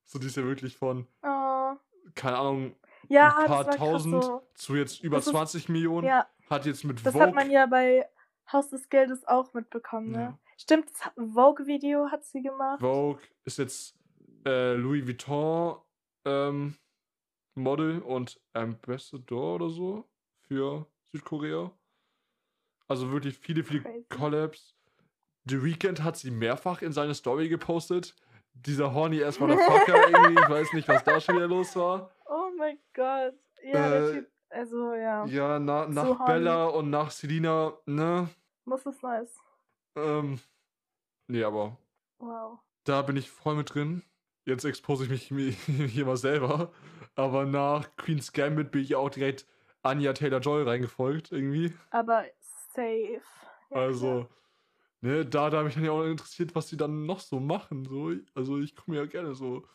So 0.06 0.18
die 0.20 0.28
ist 0.28 0.38
ja 0.38 0.44
wirklich 0.44 0.76
von, 0.78 1.08
Oh. 1.24 1.74
keine 2.16 2.38
Ahnung, 2.38 2.76
Ja, 3.08 3.38
ein 3.38 3.46
paar 3.46 3.64
das 3.64 3.76
tausend 3.78 4.24
so. 4.24 4.48
zu 4.56 4.76
jetzt 4.76 5.04
über 5.04 5.18
Das 5.18 5.28
ist- 5.28 5.32
20 5.32 5.70
Millionen. 5.70 6.08
Ja, 6.08 6.28
Hat 6.50 6.66
jetzt 6.66 6.84
mit 6.84 7.06
das 7.06 7.14
Vogue. 7.14 7.28
hat 7.28 7.36
man 7.36 7.50
ja 7.52 7.66
bei 7.68 8.08
Haus 8.52 8.70
des 8.70 8.90
Geldes 8.90 9.24
auch 9.28 9.54
mitbekommen, 9.54 10.12
ne? 10.12 10.20
Ja. 10.22 10.40
Stimmt, 10.58 10.90
das 10.90 11.12
Vogue-Video 11.34 12.10
hat 12.12 12.26
sie 12.26 12.42
gemacht. 12.42 12.80
Vogue 12.82 13.22
ist 13.46 13.60
jetzt 13.60 13.96
äh, 14.46 14.74
Louis 14.74 15.06
Vuitton 15.06 15.80
ähm, 16.26 16.76
Model 17.56 18.02
und 18.02 18.42
Ambassador 18.54 19.56
oder 19.56 19.70
so 19.70 20.10
für 20.48 20.86
Südkorea. 21.12 21.72
Also 22.88 23.12
wirklich 23.12 23.38
viele, 23.38 23.64
viele 23.64 23.82
Crazy. 23.84 24.06
Collabs. 24.10 24.76
The 25.46 25.64
Weeknd 25.64 26.04
hat 26.04 26.18
sie 26.18 26.32
mehrfach 26.32 26.82
in 26.82 26.92
seine 26.92 27.14
Story 27.16 27.50
gepostet. 27.50 28.16
Dieser 28.54 28.94
horny 28.94 29.24
ass 29.24 29.40
Motherfucker 29.40 30.10
irgendwie, 30.10 30.42
ich 30.42 30.50
weiß 30.50 30.74
nicht, 30.74 30.88
was 30.88 31.04
da 31.04 31.20
schon 31.22 31.36
wieder 31.36 31.48
los 31.48 31.76
war. 31.76 32.12
Oh 32.26 32.50
mein 32.58 32.78
Gott. 32.94 33.34
Ja, 33.64 33.86
Äh, 33.88 33.90
der 34.02 34.12
Typ, 34.14 34.32
also 34.50 34.94
ja, 34.94 35.26
Ja, 35.26 35.60
na, 35.60 35.88
nach 35.88 36.06
So 36.06 36.20
horny. 36.20 36.34
Bella 36.34 36.66
und 36.68 36.90
nach 36.90 37.12
Selina, 37.12 37.74
ne? 37.86 38.30
muss 38.66 38.86
es 38.86 39.02
Neues. 39.02 39.36
Ähm, 39.96 40.40
nee, 41.28 41.44
aber 41.44 41.78
Wow. 42.20 42.60
Da 42.84 43.02
bin 43.02 43.16
ich 43.18 43.30
voll 43.30 43.56
mit 43.56 43.74
drin. 43.74 44.04
Jetzt 44.46 44.66
expose 44.66 45.04
ich 45.06 45.10
mich 45.10 45.32
mi- 45.32 45.52
hier 45.88 46.06
mal 46.06 46.18
selber. 46.18 46.72
Aber 47.16 47.46
nach 47.46 47.96
Queen's 47.98 48.32
Gambit 48.34 48.72
bin 48.72 48.82
ich 48.82 48.96
auch 48.96 49.10
direkt 49.10 49.46
Anya 49.84 50.14
Taylor-Joy 50.14 50.64
reingefolgt, 50.64 51.32
irgendwie. 51.32 51.74
Aber 51.92 52.26
safe. 52.74 53.22
Ja, 53.72 53.78
also, 53.78 54.28
ne, 55.02 55.26
da, 55.26 55.50
da 55.50 55.58
habe 55.60 55.70
ich 55.70 55.76
dann 55.76 55.86
ja 55.86 55.92
auch 55.92 56.04
interessiert, 56.04 56.56
was 56.56 56.68
die 56.68 56.78
dann 56.78 57.06
noch 57.06 57.20
so 57.20 57.40
machen. 57.40 57.86
So. 57.86 58.12
Also, 58.36 58.60
ich 58.60 58.76
komme 58.76 58.98
ja 58.98 59.06
gerne 59.06 59.34
so. 59.36 59.66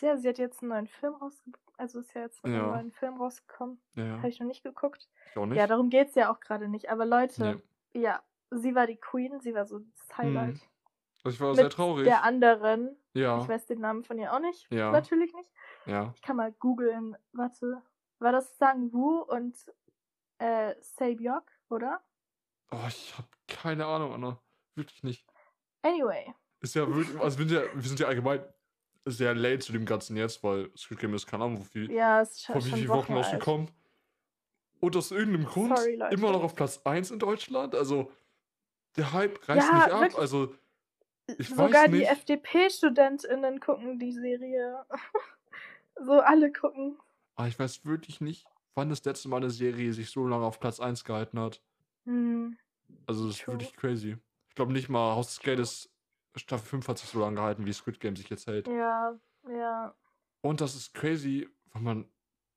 Ja, 0.00 0.16
sie 0.16 0.28
hat 0.28 0.38
jetzt 0.38 0.62
einen 0.62 0.70
neuen 0.70 0.86
Film 0.88 1.14
rausgebracht. 1.14 1.60
Also 1.78 2.00
ist 2.00 2.14
ja 2.14 2.22
jetzt 2.22 2.44
ein 2.44 2.52
Ja. 2.54 2.62
neuer 2.66 2.90
Film 2.92 3.16
rausgekommen. 3.16 3.80
Ja, 3.94 4.18
Habe 4.18 4.28
ich 4.28 4.38
noch 4.40 4.46
nicht 4.46 4.62
geguckt. 4.62 5.08
ich 5.30 5.36
auch 5.36 5.46
nicht. 5.46 5.58
Ja, 5.58 5.66
darum 5.66 5.90
geht 5.90 6.08
es 6.08 6.14
ja 6.14 6.32
auch 6.32 6.40
gerade 6.40 6.68
nicht. 6.68 6.90
Aber 6.90 7.04
Leute, 7.06 7.60
Nee. 7.94 8.00
ja, 8.02 8.22
sie 8.50 8.74
war 8.74 8.86
die 8.86 8.96
Queen, 8.96 9.40
sie 9.40 9.54
war 9.54 9.64
so 9.66 9.78
das 9.80 10.16
Highlight. 10.18 10.60
Also, 11.24 11.34
ich 11.34 11.40
war 11.40 11.48
Mit 11.48 11.56
sehr 11.56 11.70
traurig. 11.70 12.04
Der 12.04 12.22
anderen, 12.24 12.96
Ja, 13.14 13.40
ich 13.40 13.48
weiß 13.48 13.66
den 13.66 13.80
Namen 13.80 14.02
von 14.04 14.18
ihr 14.18 14.32
auch 14.32 14.40
nicht. 14.40 14.66
Ja. 14.70 14.90
Natürlich 14.92 15.32
nicht. 15.34 15.50
ja. 15.86 16.12
Ich 16.16 16.22
kann 16.22 16.36
mal 16.36 16.52
googeln. 16.52 17.16
Warte. 17.32 17.82
War 18.18 18.32
das 18.32 18.56
Sang 18.58 18.92
Woo 18.92 19.20
und 19.22 19.56
äh, 20.38 20.74
Saebyok, 20.80 21.44
oder? 21.68 22.00
Oh, 22.70 22.78
ich 22.88 23.16
habe 23.18 23.28
keine 23.48 23.86
Ahnung, 23.86 24.12
Anna. 24.12 24.40
Wirklich 24.74 25.02
nicht. 25.02 25.26
Anyway. 25.82 26.32
Ist 26.60 26.74
ja 26.74 26.86
wirklich, 26.86 27.18
also 27.20 27.38
wir 27.38 27.48
sind 27.48 27.56
ja, 27.56 27.74
wir 27.74 27.82
sind 27.82 28.00
ja 28.00 28.06
allgemein 28.06 28.44
sehr 29.04 29.34
late 29.34 29.58
zu 29.58 29.72
dem 29.72 29.84
Ganzen 29.84 30.16
jetzt, 30.16 30.42
weil 30.44 30.70
Squid 30.76 31.00
Game 31.00 31.14
ist 31.14 31.26
keine 31.26 31.44
Ahnung, 31.44 31.58
wie 31.60 31.64
viel, 31.64 31.90
Ja, 31.90 32.20
ist 32.22 32.44
schon, 32.44 32.54
vor 32.54 32.64
wie 32.64 32.72
vielen 32.72 32.88
Wochen 32.88 33.14
rausgekommen. 33.14 33.68
Und 34.80 34.96
aus 34.96 35.10
irgendeinem 35.10 35.46
Grund 35.46 35.76
Sorry, 35.76 36.00
immer 36.10 36.32
noch 36.32 36.42
auf 36.42 36.54
Platz 36.54 36.80
1 36.84 37.10
in 37.10 37.18
Deutschland. 37.18 37.74
Also 37.74 38.10
der 38.96 39.12
Hype 39.12 39.48
reißt 39.48 39.68
Ja, 39.68 39.76
nicht 40.00 40.14
ab. 40.14 40.18
Also 40.18 40.54
ich 41.38 41.48
Sogar 41.48 41.72
weiß 41.72 41.84
die 41.90 41.98
nicht. 41.98 42.10
FDP-StudentInnen 42.10 43.60
gucken 43.60 43.98
die 43.98 44.12
Serie. 44.12 44.84
so 45.96 46.20
alle 46.20 46.52
gucken. 46.52 46.98
aber 47.36 47.48
ich 47.48 47.58
weiß 47.58 47.84
wirklich 47.84 48.20
nicht, 48.20 48.46
wann 48.74 48.88
das 48.90 49.04
letzte 49.04 49.28
Mal 49.28 49.38
eine 49.38 49.50
Serie 49.50 49.92
sich 49.92 50.10
so 50.10 50.26
lange 50.26 50.44
auf 50.44 50.58
Platz 50.60 50.80
1 50.80 51.04
gehalten 51.04 51.38
hat. 51.40 51.60
Hm. 52.06 52.52
Also 53.06 53.26
das 53.28 53.36
ist 53.36 53.46
True. 53.46 53.50
wirklich 53.50 53.74
crazy. 53.74 54.16
Ich 54.48 54.54
glaube 54.54 54.72
nicht 54.72 54.88
mal 54.88 55.14
Haus 55.14 55.28
des 55.28 55.40
Geldes 55.40 55.90
Staffel 56.36 56.66
5 56.66 56.88
hat 56.88 56.98
sich 56.98 57.08
so 57.10 57.20
lange 57.20 57.36
gehalten, 57.36 57.66
wie 57.66 57.72
Squid 57.72 58.00
Game 58.00 58.16
sich 58.16 58.28
jetzt 58.30 58.46
hält. 58.46 58.72
Ja, 58.76 59.18
ja. 59.48 59.94
Und 60.40 60.60
das 60.60 60.74
ist 60.76 60.94
crazy, 60.94 61.48
weil 61.72 61.82
man, 61.82 62.12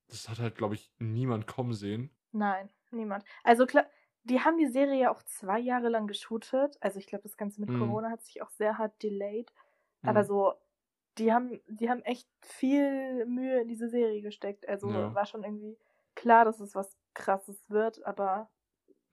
das 0.08 0.28
hat 0.28 0.38
halt, 0.38 0.56
glaube 0.56 0.74
ich, 0.74 0.92
niemand 0.98 1.46
kommen 1.46 1.72
sehen. 1.72 2.10
Nein, 2.32 2.70
niemand. 2.90 3.24
Also 3.44 3.66
klar, 3.66 3.86
die 4.24 4.40
haben 4.40 4.58
die 4.58 4.66
Serie 4.66 5.00
ja 5.00 5.10
auch 5.10 5.22
zwei 5.22 5.58
Jahre 5.58 5.88
lang 5.88 6.06
geshootet. 6.06 6.76
Also 6.80 6.98
ich 6.98 7.06
glaube, 7.06 7.22
das 7.22 7.36
Ganze 7.36 7.60
mit 7.60 7.72
Mhm. 7.72 7.72
Corona 7.72 8.10
hat 8.10 8.22
sich 8.24 8.42
auch 8.42 8.50
sehr 8.50 8.78
hart 8.78 9.02
delayed. 9.02 9.52
Aber 10.04 10.24
Mhm. 10.24 10.24
so, 10.24 10.54
die 11.18 11.32
haben, 11.32 11.60
die 11.68 11.88
haben 11.90 12.02
echt 12.02 12.28
viel 12.42 13.26
Mühe 13.26 13.60
in 13.62 13.68
diese 13.68 13.88
Serie 13.88 14.22
gesteckt. 14.22 14.68
Also 14.68 14.88
Ja. 14.92 15.14
war 15.14 15.26
schon 15.26 15.44
irgendwie 15.44 15.78
klar, 16.14 16.44
dass 16.44 16.60
es 16.60 16.74
was 16.74 16.96
krasses 17.14 17.70
wird, 17.70 18.04
aber 18.04 18.50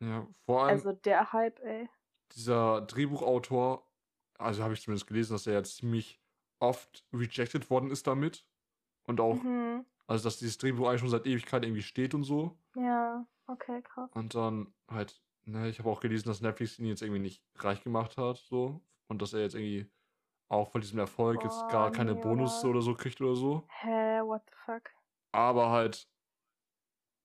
Ja, 0.04 0.28
vor 0.46 0.64
allem 0.64 0.78
also 0.78 0.92
der 0.92 1.32
Hype, 1.34 1.60
ey. 1.62 1.90
dieser 2.36 2.82
Drehbuchautor, 2.82 3.88
also 4.38 4.64
habe 4.64 4.74
ich 4.74 4.82
zumindest 4.82 5.08
gelesen, 5.08 5.34
dass 5.34 5.48
er 5.48 5.54
ja 5.54 5.64
ziemlich 5.64 6.20
oft 6.60 7.06
rejected 7.14 7.70
worden 7.70 7.92
ist 7.92 8.08
damit. 8.08 8.46
Und 9.06 9.20
auch 9.20 9.36
Mhm. 9.44 9.86
Also, 10.06 10.26
dass 10.26 10.38
dieses 10.38 10.58
Drehbuch 10.58 10.88
eigentlich 10.88 11.00
schon 11.00 11.10
seit 11.10 11.26
Ewigkeit 11.26 11.64
irgendwie 11.64 11.82
steht 11.82 12.14
und 12.14 12.24
so. 12.26 12.58
Ja, 12.76 13.26
okay, 13.48 13.82
krass. 13.82 14.10
Und 14.14 14.36
dann 14.36 14.74
halt, 14.90 15.22
ne, 15.46 15.70
ich 15.70 15.80
habe 15.80 15.90
auch 15.90 16.02
gelesen, 16.02 16.28
dass 16.28 16.42
Netflix 16.42 16.78
ihn 16.78 16.86
jetzt 16.86 17.02
irgendwie 17.02 17.22
nicht 17.22 17.42
reich 17.56 17.82
gemacht 17.84 18.18
hat, 18.18 18.38
so. 18.38 18.82
Und 19.08 19.22
dass 19.22 19.34
er 19.34 19.42
jetzt 19.42 19.56
irgendwie 19.56 19.90
auch 20.50 20.72
von 20.72 20.82
diesem 20.82 21.00
Erfolg 21.00 21.42
jetzt 21.44 21.62
Boah, 21.62 21.72
gar 21.72 21.92
keine 21.92 22.16
nee, 22.16 22.22
Bonus 22.22 22.66
oder 22.66 22.82
so 22.82 22.96
kriegt 22.96 23.22
oder 23.22 23.36
so. 23.36 23.64
Hä, 23.70 24.22
what 24.24 24.42
the 24.50 24.56
fuck? 24.66 24.90
Aber 25.32 25.70
halt 25.70 26.08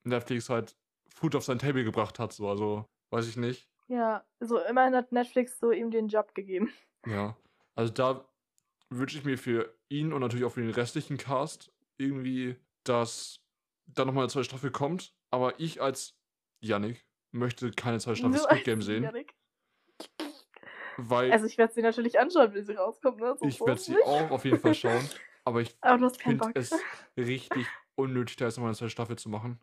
Netflix 0.05 0.49
halt 0.49 0.78
Food 1.19 1.35
auf 1.35 1.45
sein 1.45 1.59
Table 1.59 1.85
gebracht 1.85 2.19
hat, 2.19 2.33
so. 2.33 2.49
Also, 2.49 2.87
weiß 3.11 3.29
ich 3.29 3.37
nicht. 3.37 3.69
Ja, 3.89 4.25
so 4.41 4.59
immerhin 4.59 4.95
hat 4.95 5.13
Netflix 5.13 5.59
so 5.59 5.71
ihm 5.73 5.91
den 5.91 6.09
Job 6.09 6.35
gegeben. 6.35 6.73
Ja. 7.07 7.37
Also, 7.75 7.93
da 7.93 8.29
wünsche 8.91 9.19
ich 9.19 9.25
mir 9.25 9.39
für 9.39 9.75
ihn 9.89 10.13
und 10.13 10.21
natürlich 10.21 10.45
auch 10.45 10.53
für 10.53 10.61
den 10.61 10.71
restlichen 10.71 11.17
Cast 11.17 11.73
irgendwie, 11.97 12.57
dass 12.85 13.41
da 13.87 14.05
nochmal 14.05 14.25
eine 14.25 14.31
zweite 14.31 14.45
Staffel 14.45 14.71
kommt. 14.71 15.15
Aber 15.31 15.59
ich 15.59 15.83
als 15.83 16.17
Yannick 16.61 17.05
möchte 17.33 17.71
keine 17.71 17.99
zweite 17.99 18.19
Staffel 18.19 18.39
Squid 18.39 18.65
Game 18.65 18.83
sehen, 18.83 19.03
Janik. 19.03 19.35
weil 20.97 21.33
Also 21.33 21.47
ich 21.47 21.59
werde 21.59 21.73
sie 21.73 21.83
natürlich 21.83 22.19
anschauen, 22.19 22.55
wenn 22.55 22.65
sie 22.65 22.75
rauskommt. 22.75 23.21
Ne? 23.21 23.37
So 23.39 23.47
ich 23.47 23.61
werde 23.61 23.81
sie 23.81 24.01
auch 24.03 24.31
auf 24.31 24.45
jeden 24.45 24.59
Fall 24.59 24.75
schauen. 24.75 25.09
Aber 25.45 25.63
ich 25.63 25.77
finde 26.19 26.51
es 26.55 26.75
richtig 27.17 27.67
unnötig, 27.95 28.37
da 28.37 28.45
jetzt 28.45 28.57
nochmal 28.57 28.71
eine 28.71 28.77
zweite 28.77 28.91
Staffel 28.91 29.17
zu 29.17 29.29
machen. 29.31 29.59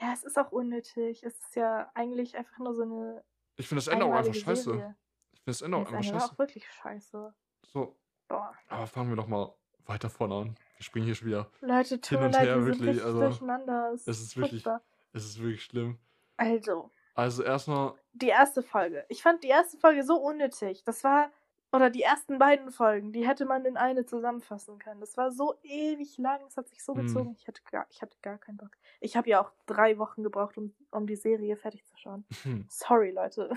Ja, 0.00 0.12
es 0.12 0.24
ist 0.24 0.38
auch 0.38 0.52
unnötig. 0.52 1.22
Es 1.24 1.38
ist 1.38 1.56
ja 1.56 1.90
eigentlich 1.94 2.36
einfach 2.36 2.58
nur 2.58 2.74
so 2.74 2.82
eine 2.82 3.24
Ich 3.56 3.66
finde 3.68 3.80
das 3.84 3.88
Ende 3.88 4.04
auch 4.06 4.12
einfach 4.12 4.34
scheiße. 4.34 4.62
Serie. 4.64 4.96
Ich 5.32 5.40
finde 5.40 5.50
das 5.52 5.62
Ende 5.62 5.76
auch 5.76 5.84
Das 5.84 5.92
einfach 5.92 6.04
Ende 6.06 6.20
scheiße. 6.20 6.32
auch 6.32 6.38
wirklich 6.38 6.66
scheiße. 6.72 7.34
So, 7.66 7.96
Boah. 8.28 8.54
aber 8.68 8.86
fangen 8.86 9.08
wir 9.10 9.16
doch 9.16 9.26
mal 9.28 9.54
weiter 9.86 10.10
vorne 10.10 10.34
an. 10.34 10.54
Wir 10.76 10.84
springen 10.84 11.06
hier 11.06 11.14
schon 11.14 11.28
wieder. 11.28 11.50
Leute, 11.60 12.00
Hin 12.06 12.18
und 12.22 12.32
leid, 12.32 12.46
her, 12.46 12.64
wirklich, 12.66 13.02
also, 13.02 13.20
durcheinander. 13.20 13.92
Es 13.94 14.06
es 14.06 14.20
ist 14.20 14.36
wirklich- 14.36 14.62
furchtbar. 14.62 14.82
Es 15.12 15.24
ist 15.24 15.38
wirklich 15.40 15.64
schlimm. 15.64 15.98
Also, 16.36 16.90
Also 17.14 17.42
erstmal, 17.42 17.94
die 18.12 18.28
erste 18.28 18.62
Folge. 18.62 19.04
Ich 19.08 19.22
fand 19.22 19.42
die 19.42 19.48
erste 19.48 19.76
Folge 19.78 20.04
so 20.04 20.16
unnötig. 20.16 20.84
Das 20.84 21.02
war, 21.02 21.30
oder 21.72 21.90
die 21.90 22.02
ersten 22.02 22.38
beiden 22.38 22.70
Folgen, 22.70 23.12
die 23.12 23.26
hätte 23.26 23.44
man 23.44 23.64
in 23.64 23.76
eine 23.76 24.06
zusammenfassen 24.06 24.78
können. 24.78 25.00
Das 25.00 25.16
war 25.16 25.30
so 25.32 25.54
ewig 25.62 26.16
lang, 26.18 26.40
es 26.46 26.56
hat 26.56 26.68
sich 26.68 26.82
so 26.82 26.94
Hm. 26.94 27.22
gezogen. 27.22 27.34
Ich 27.38 27.46
hatte 27.46 27.62
gar, 27.70 27.86
ich 27.90 28.00
hatte 28.02 28.16
gar 28.22 28.38
keinen 28.38 28.56
Bock. 28.56 28.70
Ich 29.00 29.16
habe 29.16 29.28
ja 29.28 29.40
auch 29.42 29.52
drei 29.66 29.98
Wochen 29.98 30.22
gebraucht, 30.22 30.56
um, 30.58 30.74
um 30.90 31.06
die 31.06 31.16
Serie 31.16 31.56
fertig 31.56 31.84
zu 31.86 31.96
schauen. 31.98 32.26
hm, 32.42 32.60
Sorry, 32.68 33.10
Leute. 33.10 33.50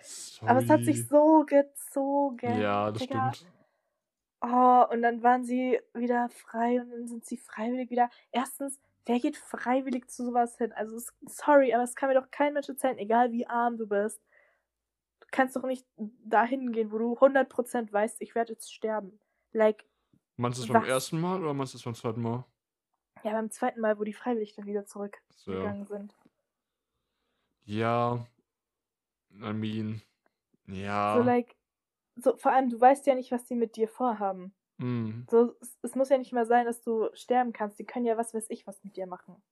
sorry. 0.00 0.46
Aber 0.46 0.60
es 0.60 0.68
hat 0.70 0.84
sich 0.84 1.06
so 1.06 1.44
gezogen. 1.46 2.66
Ja, 2.66 2.90
das 2.92 3.02
Digga. 3.02 3.36
stimmt. 3.42 3.46
Oh, 4.44 4.84
und 4.90 5.02
dann 5.02 5.22
waren 5.22 5.44
sie 5.44 5.80
wieder 5.94 6.28
frei 6.28 6.80
und 6.80 6.90
dann 6.90 7.06
sind 7.06 7.24
sie 7.24 7.36
freiwillig 7.36 7.90
wieder. 7.90 8.10
Erstens, 8.32 8.80
wer 9.06 9.20
geht 9.20 9.36
freiwillig 9.36 10.08
zu 10.10 10.24
sowas 10.24 10.58
hin? 10.58 10.72
Also, 10.72 10.96
es, 10.96 11.12
sorry, 11.26 11.72
aber 11.72 11.84
es 11.84 11.94
kann 11.94 12.08
mir 12.08 12.20
doch 12.20 12.30
kein 12.32 12.52
Mensch 12.54 12.68
erzählen, 12.68 12.98
egal 12.98 13.30
wie 13.30 13.46
arm 13.46 13.76
du 13.78 13.86
bist. 13.86 14.20
Du 15.32 15.36
kannst 15.36 15.56
doch 15.56 15.62
nicht 15.64 15.86
dahin 15.96 16.72
gehen, 16.72 16.92
wo 16.92 16.98
du 16.98 17.14
100% 17.14 17.90
weißt, 17.90 18.20
ich 18.20 18.34
werde 18.34 18.52
jetzt 18.52 18.72
sterben. 18.72 19.18
Like, 19.52 19.86
Meinst 20.36 20.58
du 20.58 20.64
es 20.64 20.68
beim 20.68 20.84
ersten 20.84 21.18
Mal 21.20 21.40
oder 21.40 21.54
meinst 21.54 21.72
du 21.72 21.78
es 21.78 21.84
beim 21.84 21.94
zweiten 21.94 22.20
Mal? 22.20 22.44
ja, 23.24 23.32
beim 23.32 23.50
zweiten 23.50 23.80
Mal, 23.80 23.98
wo 23.98 24.04
die 24.04 24.12
freiwillig 24.12 24.54
dann 24.54 24.66
wieder 24.66 24.84
So, 24.84 25.08
zurückgegangen 25.44 25.86
sind. 25.86 26.14
ja. 27.64 28.26
I 29.40 29.52
mean, 29.52 30.02
ja. 30.66 31.16
So, 31.16 31.22
like, 31.22 31.56
so, 32.16 32.36
vor 32.36 32.52
allem, 32.52 32.70
du 32.70 32.80
weißt 32.80 33.06
ja 33.06 33.14
nicht, 33.14 33.32
was 33.32 33.44
die 33.46 33.54
mit 33.56 33.76
dir 33.76 33.88
vorhaben. 33.88 34.54
hm, 34.78 35.28
So, 35.30 35.56
es, 35.60 35.78
es 35.82 35.94
muss 35.94 36.10
ja 36.10 36.18
nicht 36.18 36.32
mal 36.32 36.46
sein, 36.46 36.66
dass 36.66 36.82
du 36.82 37.10
sterben 37.14 37.52
kannst. 37.52 37.78
Die 37.78 37.86
können 37.86 38.06
ja 38.06 38.16
was 38.18 38.34
weiß 38.34 38.46
ich 38.50 38.66
was 38.66 38.82
mit 38.84 38.96
dir 38.96 39.06
machen. 39.06 39.42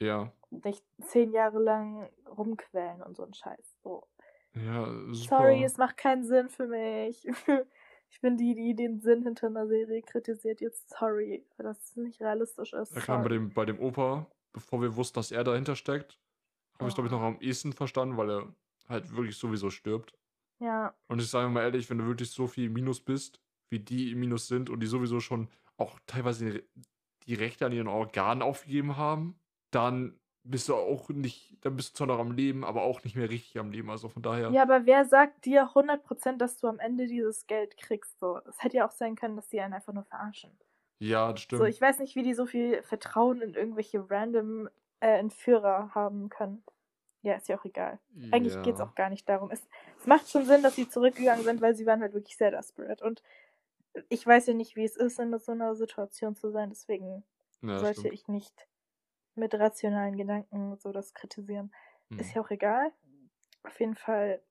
ja. 0.00 0.32
dich 0.50 0.82
zehn 1.02 1.32
Jahre 1.32 1.58
lang 1.58 2.10
rumquälen 2.26 3.02
und 3.02 3.16
so 3.16 3.24
ein 3.24 3.34
Scheiß. 3.34 3.76
So. 3.82 4.06
Ja, 4.64 4.86
super. 5.12 5.36
Sorry, 5.38 5.64
es 5.64 5.76
macht 5.76 5.96
keinen 5.96 6.24
Sinn 6.24 6.48
für 6.48 6.66
mich. 6.66 7.26
Ich 8.10 8.22
bin 8.22 8.38
die, 8.38 8.54
die 8.54 8.74
den 8.74 9.00
Sinn 9.00 9.22
hinter 9.22 9.48
einer 9.48 9.66
Serie 9.66 10.00
kritisiert. 10.00 10.62
Jetzt 10.62 10.88
sorry, 10.88 11.44
dass 11.58 11.90
es 11.90 11.96
nicht 11.96 12.22
realistisch 12.22 12.72
ist. 12.72 12.96
Er 12.96 13.02
kam 13.02 13.22
bei 13.22 13.28
dem, 13.28 13.50
bei 13.50 13.66
dem 13.66 13.78
Opa, 13.78 14.26
bevor 14.54 14.80
wir 14.80 14.96
wussten, 14.96 15.16
dass 15.18 15.30
er 15.30 15.44
dahinter 15.44 15.76
steckt, 15.76 16.18
habe 16.78 16.88
ich, 16.88 16.94
glaube 16.94 17.08
ich, 17.08 17.12
noch 17.12 17.20
Oh. 17.20 17.26
am 17.26 17.40
ehesten 17.40 17.74
verstanden, 17.74 18.16
weil 18.16 18.30
er 18.30 18.54
halt 18.88 19.14
wirklich 19.14 19.36
sowieso 19.36 19.68
stirbt. 19.68 20.14
Ja, 20.58 20.94
Und 21.08 21.20
ich 21.20 21.28
sage 21.28 21.50
mal 21.50 21.64
ehrlich, 21.64 21.90
wenn 21.90 21.98
du 21.98 22.06
wirklich 22.06 22.30
so 22.30 22.46
viel 22.46 22.64
im 22.68 22.72
Minus 22.72 23.02
bist, 23.04 23.42
wie 23.68 23.78
die 23.78 24.10
im 24.12 24.20
Minus 24.20 24.48
sind 24.48 24.70
und 24.70 24.80
die 24.80 24.86
sowieso 24.86 25.20
schon 25.20 25.50
auch 25.76 26.00
teilweise 26.06 26.64
die 27.26 27.34
Rechte 27.34 27.66
an 27.66 27.72
ihren 27.72 27.88
Organen 27.88 28.40
aufgegeben 28.40 28.96
haben, 28.96 29.38
dann 29.70 30.18
bist 30.50 30.68
du 30.68 30.74
auch 30.74 31.08
nicht, 31.10 31.56
dann 31.60 31.76
bist 31.76 31.90
du 31.90 31.98
zwar 31.98 32.06
noch 32.06 32.18
am 32.18 32.32
Leben, 32.32 32.64
aber 32.64 32.82
auch 32.82 33.04
nicht 33.04 33.16
mehr 33.16 33.28
richtig 33.28 33.58
am 33.58 33.70
Leben. 33.70 33.90
Also 33.90 34.08
von 34.08 34.22
daher, 34.22 34.50
ja, 34.50 34.62
aber 34.62 34.86
wer 34.86 35.04
sagt 35.04 35.44
dir 35.44 35.70
100%, 35.74 36.38
dass 36.38 36.58
du 36.58 36.68
am 36.68 36.78
Ende 36.78 37.06
dieses 37.06 37.46
Geld 37.46 37.76
kriegst? 37.76 38.18
So, 38.18 38.40
es 38.48 38.62
hätte 38.62 38.78
ja 38.78 38.86
auch 38.86 38.90
sein 38.90 39.14
können, 39.14 39.36
dass 39.36 39.48
die 39.48 39.60
einen 39.60 39.74
einfach 39.74 39.92
nur 39.92 40.04
verarschen. 40.04 40.50
ja, 40.98 41.32
das 41.32 41.42
stimmt. 41.42 41.60
So, 41.60 41.66
ich 41.66 41.80
weiß 41.80 41.98
nicht, 41.98 42.16
wie 42.16 42.22
die 42.22 42.34
so 42.34 42.46
viel 42.46 42.82
Vertrauen 42.82 43.42
in 43.42 43.54
irgendwelche 43.54 44.10
random 44.10 44.68
äh, 45.00 45.18
Entführer 45.18 45.94
haben 45.94 46.28
können. 46.30 46.62
Ja, 47.22 47.34
ist 47.34 47.48
ja 47.48 47.58
auch 47.58 47.64
egal. 47.64 47.98
Eigentlich 48.30 48.54
ja. 48.54 48.62
geht's 48.62 48.80
auch 48.80 48.94
gar 48.94 49.10
nicht 49.10 49.28
darum. 49.28 49.50
Es, 49.50 49.68
es 49.98 50.06
macht 50.06 50.30
schon 50.30 50.46
Sinn, 50.46 50.62
dass 50.62 50.76
sie 50.76 50.88
zurückgegangen 50.88 51.44
sind, 51.44 51.60
weil 51.60 51.74
sie 51.74 51.84
waren 51.84 52.00
halt 52.00 52.14
wirklich 52.14 52.36
sehr 52.36 52.52
desperate. 52.52 53.04
Und 53.04 53.22
ich 54.08 54.24
weiß 54.24 54.46
ja 54.46 54.54
nicht, 54.54 54.76
wie 54.76 54.84
es 54.84 54.96
ist, 54.96 55.18
in 55.18 55.36
so 55.38 55.52
einer 55.52 55.74
Situation 55.74 56.36
zu 56.36 56.50
sein. 56.50 56.70
Deswegen 56.70 57.24
ja, 57.60 57.80
sollte 57.80 58.00
stimmt. 58.00 58.14
ich 58.14 58.28
nicht 58.28 58.68
mit 59.38 59.54
rationalen 59.54 60.16
Gedanken 60.16 60.76
so 60.78 60.92
das 60.92 61.14
kritisieren. 61.14 61.72
Hm. 62.10 62.18
Ist 62.20 62.34
ja 62.34 62.42
auch 62.42 62.50
egal. 62.50 62.92
Auf 63.64 63.78
jeden 63.80 63.96
Fall. 63.96 64.42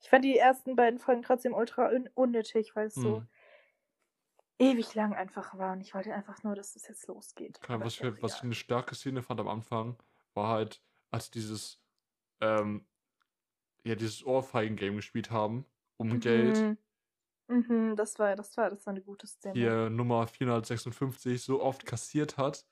Ich 0.00 0.10
fand 0.10 0.24
die 0.24 0.38
ersten 0.38 0.76
beiden 0.76 0.98
Folgen 1.00 1.22
trotzdem 1.22 1.54
ultra 1.54 1.88
un 1.90 2.08
unnötig, 2.14 2.76
weil 2.76 2.88
es 2.88 2.94
so 3.00 3.18
Hm. 3.18 3.28
ewig 4.58 4.94
lang 4.94 5.14
einfach 5.14 5.56
war. 5.58 5.72
Und 5.72 5.80
ich 5.80 5.94
wollte 5.94 6.14
einfach 6.14 6.42
nur, 6.42 6.54
dass 6.54 6.76
es 6.76 6.86
jetzt 6.88 7.06
losgeht. 7.08 7.60
Aber 7.68 7.84
was, 7.84 7.98
ja 7.98 8.08
ich, 8.14 8.22
was 8.22 8.36
ich 8.36 8.42
eine 8.42 8.54
starke 8.54 8.94
Szene 8.94 9.22
fand 9.22 9.40
am 9.40 9.48
Anfang, 9.48 9.96
war 10.34 10.48
halt, 10.48 10.82
als 11.10 11.30
dieses, 11.30 11.80
ähm, 12.40 12.86
ja, 13.84 13.94
dieses 13.94 14.24
Ohrfeigen-Game 14.24 14.96
gespielt 14.96 15.30
haben, 15.30 15.66
um 15.96 16.20
Geld. 16.20 16.58
Mhm. 16.58 16.78
Mhm, 17.48 17.96
das 17.96 18.18
war, 18.18 18.36
das 18.36 18.56
war, 18.56 18.70
das 18.70 18.86
war 18.86 18.92
eine 18.92 19.02
gute 19.02 19.26
Szene. 19.26 19.54
hier 19.54 19.90
Nummer 19.90 20.26
456 20.26 21.42
so 21.42 21.62
oft 21.62 21.86
kassiert 21.86 22.36
hat, 22.36 22.66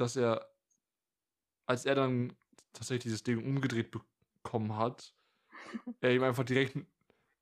dass 0.00 0.16
er, 0.16 0.50
als 1.66 1.86
er 1.86 1.94
dann 1.94 2.32
tatsächlich 2.72 3.04
dieses 3.04 3.22
Ding 3.22 3.44
umgedreht 3.44 3.90
bekommen 3.90 4.76
hat, 4.76 5.14
er 6.00 6.14
ihm 6.14 6.22
einfach 6.22 6.44
direkt 6.44 6.78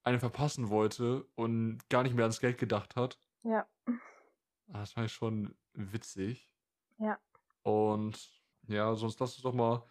eine 0.03 0.19
verpassen 0.19 0.69
wollte 0.71 1.25
und 1.35 1.89
gar 1.89 2.03
nicht 2.03 2.15
mehr 2.15 2.25
ans 2.25 2.41
Geld 2.41 2.59
gedacht 2.59 2.97
hat. 2.97 3.19
Ja. 3.43 3.69
Das 4.67 4.97
ich 4.97 5.13
schon 5.13 5.55
witzig. 5.75 6.51
Ja. 6.99 7.19
Und 7.63 8.43
ja, 8.67 8.95
sonst 8.95 9.21
lass 9.21 9.35
uns 9.35 9.43
doch 9.43 9.55
mal 9.55 9.83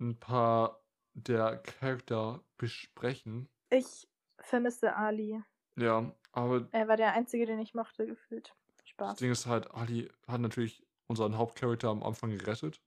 ein 0.00 0.18
paar 0.18 0.82
der 1.14 1.58
Charakter 1.58 2.42
besprechen. 2.56 3.48
Ich 3.70 4.08
vermisse 4.38 4.96
Ali. 4.96 5.42
Ja, 5.76 6.12
aber 6.32 6.68
Er 6.72 6.88
war 6.88 6.96
der 6.96 7.12
Einzige, 7.12 7.46
den 7.46 7.58
ich 7.58 7.74
mochte, 7.74 8.06
gefühlt. 8.06 8.54
Das 8.78 8.88
Spaß. 8.88 9.18
Ding 9.18 9.30
ist 9.30 9.46
halt, 9.46 9.70
Ali 9.72 10.10
hat 10.26 10.40
natürlich 10.40 10.84
unseren 11.10 11.38
Hauptcharakter 11.38 11.90
am 11.90 12.04
Anfang 12.04 12.30
gerettet. 12.30 12.82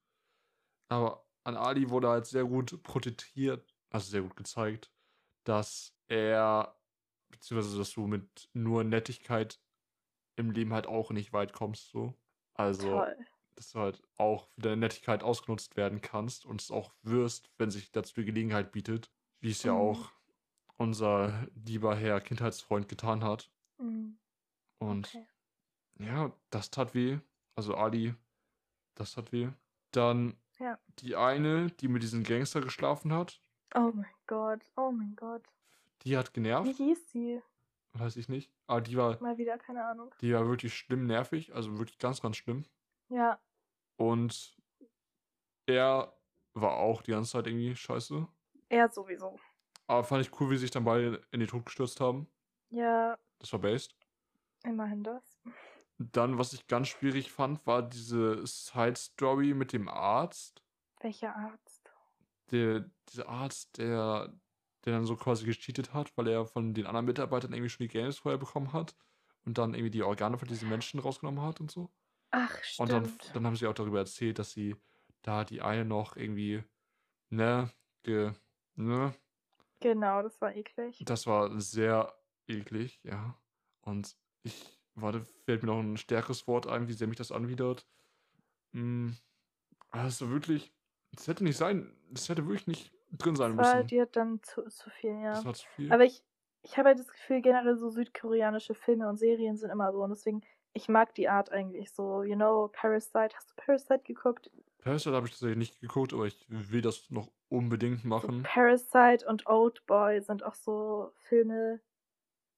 Aber 0.90 1.28
an 1.44 1.58
Ali 1.58 1.90
wurde 1.90 2.10
halt 2.10 2.26
sehr 2.28 2.46
gut 2.46 2.84
porträtiert, 2.84 3.76
also 3.92 4.10
sehr 4.12 4.22
gut 4.24 4.36
gezeigt, 4.36 4.94
dass 5.46 5.98
er, 6.08 6.80
beziehungsweise 7.32 7.78
dass 7.78 7.94
du 7.94 8.08
mit 8.08 8.50
nur 8.54 8.84
Nettigkeit 8.84 9.62
im 10.38 10.52
Leben 10.52 10.74
halt 10.74 10.88
auch 10.88 11.12
nicht 11.12 11.34
weit 11.34 11.54
kommst, 11.54 11.90
so. 11.90 12.16
Also, 12.56 13.06
Toll. 13.06 13.26
dass 13.56 13.72
du 13.72 13.80
halt 13.80 14.04
auch 14.18 14.52
deine 14.58 14.78
Nettigkeit 14.78 15.24
ausgenutzt 15.24 15.78
werden 15.78 16.02
kannst 16.02 16.46
und 16.46 16.62
es 16.62 16.72
auch 16.72 16.96
wirst, 17.04 17.52
wenn 17.58 17.72
sich 17.72 17.92
dazu 17.92 18.16
die 18.22 18.26
Gelegenheit 18.26 18.72
bietet, 18.72 19.14
wie 19.42 19.52
es 19.52 19.64
ja 19.64 19.74
Mhm. 19.74 19.74
auch 19.74 20.14
unser 20.78 21.48
lieber 21.56 21.96
Herr 21.96 22.22
Kindheitsfreund 22.22 22.90
getan 22.90 23.24
hat. 23.24 23.52
Mhm. 23.80 24.18
Und 24.82 25.08
Okay. 25.08 25.28
ja, 26.00 26.40
das 26.52 26.72
tat 26.72 26.94
weh. 26.96 27.20
Also 27.56 27.76
Ali, 27.76 28.16
das 28.96 29.14
tat 29.14 29.32
weh. 29.32 29.50
Dann 29.92 30.36
Ja. 30.60 30.78
die 31.00 31.16
eine, 31.16 31.68
die 31.72 31.88
mit 31.88 32.04
diesem 32.04 32.24
Gangster 32.24 32.62
geschlafen 32.62 33.14
hat, 33.14 33.42
Oh 33.76 33.92
mein 33.94 34.06
Gott, 34.28 34.62
oh 34.76 34.92
mein 34.92 35.16
Gott. 35.16 35.44
die 36.04 36.16
hat 36.18 36.30
Wie 36.30 36.34
genervt, 36.34 36.76
hieß 36.78 37.12
sie? 37.12 37.42
weiß 37.94 38.18
ich 38.18 38.30
nicht. 38.30 38.52
Aber 38.68 38.82
die 38.82 38.96
war, 38.98 39.20
Mal 39.22 39.38
wieder, 39.38 39.58
keine 39.58 39.84
Ahnung. 39.86 40.14
die 40.22 40.34
war 40.34 40.48
wirklich 40.48 40.74
schlimm 40.76 41.06
nervig, 41.08 41.54
also 41.56 41.78
wirklich 41.80 41.98
ganz, 41.98 42.22
ganz 42.22 42.38
schlimm. 42.38 42.66
Ja, 43.10 43.40
Und 43.98 44.58
er 45.66 46.14
war 46.54 46.74
auch 46.78 47.02
die 47.02 47.12
ganze 47.12 47.32
Zeit 47.32 47.48
irgendwie 47.48 47.76
scheiße. 47.76 48.28
er 48.70 48.90
sowieso. 48.90 49.40
Aber 49.88 50.04
fand 50.04 50.26
ich 50.26 50.40
cool, 50.40 50.50
wie 50.52 50.56
sie 50.56 50.62
sich 50.62 50.72
dann 50.72 50.86
beide 50.86 51.22
in 51.32 51.40
den 51.40 51.50
Tod 51.50 51.66
gestürzt 51.66 52.00
haben. 52.00 52.28
Ja, 52.70 53.18
Das 53.40 53.52
war 53.54 53.60
based. 53.60 53.96
immerhin 54.64 55.04
das. 55.04 55.33
Dann, 55.98 56.38
was 56.38 56.54
ich 56.54 56.68
ganz 56.68 56.88
schwierig 56.90 57.32
fand, 57.32 57.66
war 57.66 57.82
diese 57.88 58.46
Side-Story 58.46 59.54
mit 59.54 59.74
dem 59.74 59.88
Arzt. 59.88 60.64
Welcher 61.00 61.36
Arzt? 61.36 61.92
Der, 62.52 62.90
dieser 63.10 63.30
Arzt, 63.30 63.78
der, 63.78 64.34
der 64.86 64.94
dann 64.94 65.06
so 65.06 65.16
quasi 65.16 65.46
gecheatet 65.46 65.94
hat, 65.94 66.16
weil 66.18 66.28
er 66.28 66.46
von 66.46 66.74
den 66.74 66.86
anderen 66.86 67.06
Mitarbeitern 67.06 67.54
irgendwie 67.54 67.70
schon 67.70 67.86
die 67.86 67.94
Games 67.94 68.18
vorher 68.18 68.38
bekommen 68.38 68.74
hat 68.74 68.96
und 69.46 69.58
dann 69.58 69.74
irgendwie 69.74 69.92
die 69.92 70.04
Organe 70.04 70.38
von 70.38 70.48
diesen 70.48 70.70
Menschen 70.70 71.00
rausgenommen 71.00 71.42
hat 71.44 71.62
und 71.62 71.72
so. 71.72 71.92
Ach, 72.32 72.58
Und 72.80 72.92
dann, 72.92 73.06
stimmt. 73.06 73.36
dann 73.36 73.46
haben 73.46 73.56
sie 73.56 73.68
auch 73.68 73.74
darüber 73.74 74.00
erzählt, 74.00 74.40
dass 74.40 74.52
sie 74.52 74.76
da 75.22 75.44
die 75.44 75.62
eine 75.62 75.86
noch 75.86 76.16
irgendwie, 76.16 76.64
ne, 77.30 77.70
ge, 78.04 78.34
ne, 78.76 79.14
Genau, 79.80 80.22
das 80.22 80.40
war 80.40 80.56
eklig. 80.56 81.04
das 81.06 81.28
war 81.28 81.60
sehr 81.60 82.14
eklig, 82.48 83.02
ja. 83.04 83.38
Und 83.82 84.18
ich, 84.44 84.80
warte, 84.96 85.26
fällt 85.46 85.64
mir 85.64 85.68
noch 85.70 85.80
ein 85.80 85.98
stärkeres 85.98 86.48
Wort 86.48 86.68
ein, 86.68 86.88
wie 86.88 86.94
sehr 86.94 87.08
mich 87.08 87.18
das 87.18 87.32
anwidert. 87.32 87.88
Mm, 88.74 89.12
Also 89.92 90.30
wirklich, 90.32 90.74
das 91.14 91.28
hätte 91.28 91.44
nicht 91.46 91.58
sein, 91.58 91.98
das 92.12 92.30
hätte 92.30 92.48
wirklich 92.48 92.68
nicht 92.68 92.94
drin 93.12 93.36
sein 93.38 93.52
Das 93.52 93.58
war 93.58 93.84
müssen. 93.84 93.88
dir 93.90 94.06
dann 94.06 94.42
zu, 94.44 94.64
zu 94.70 94.90
viel, 94.90 95.20
ja. 95.22 95.34
Das 95.34 95.46
war 95.46 95.54
zu 95.54 95.68
viel. 95.76 95.90
Aber 95.90 96.04
ich, 96.06 96.24
ich 96.64 96.78
habe 96.78 96.90
halt 96.90 97.00
das 97.00 97.08
Gefühl, 97.12 97.42
generell 97.42 97.76
so 97.78 97.90
südkoreanische 97.90 98.74
Filme 98.76 99.08
und 99.10 99.18
Serien 99.18 99.58
sind 99.58 99.70
immer 99.70 99.92
so. 99.92 100.04
Und 100.04 100.10
deswegen, 100.12 100.42
ich 100.74 100.90
mag 100.90 101.14
die 101.16 101.30
Art 101.30 101.52
eigentlich 101.52 101.92
so. 101.92 102.24
You 102.24 102.36
know, 102.36 102.70
Parasite. 102.74 103.36
Hast 103.36 103.52
du 103.52 103.56
Parasite 103.58 104.04
geguckt? 104.04 104.50
Parasite 104.78 105.16
habe 105.16 105.26
ich 105.26 105.32
tatsächlich 105.34 105.58
nicht 105.58 105.80
geguckt, 105.82 106.14
aber 106.14 106.28
ich 106.28 106.46
will 106.48 106.82
das 106.82 107.10
noch 107.10 107.32
unbedingt 107.50 108.06
So 108.22 108.30
machen. 108.30 108.44
Parasite 108.44 109.26
und 109.28 109.46
Oldboy 109.48 110.22
sind 110.22 110.44
auch 110.44 110.56
so 110.56 111.12
Filme, 111.16 111.82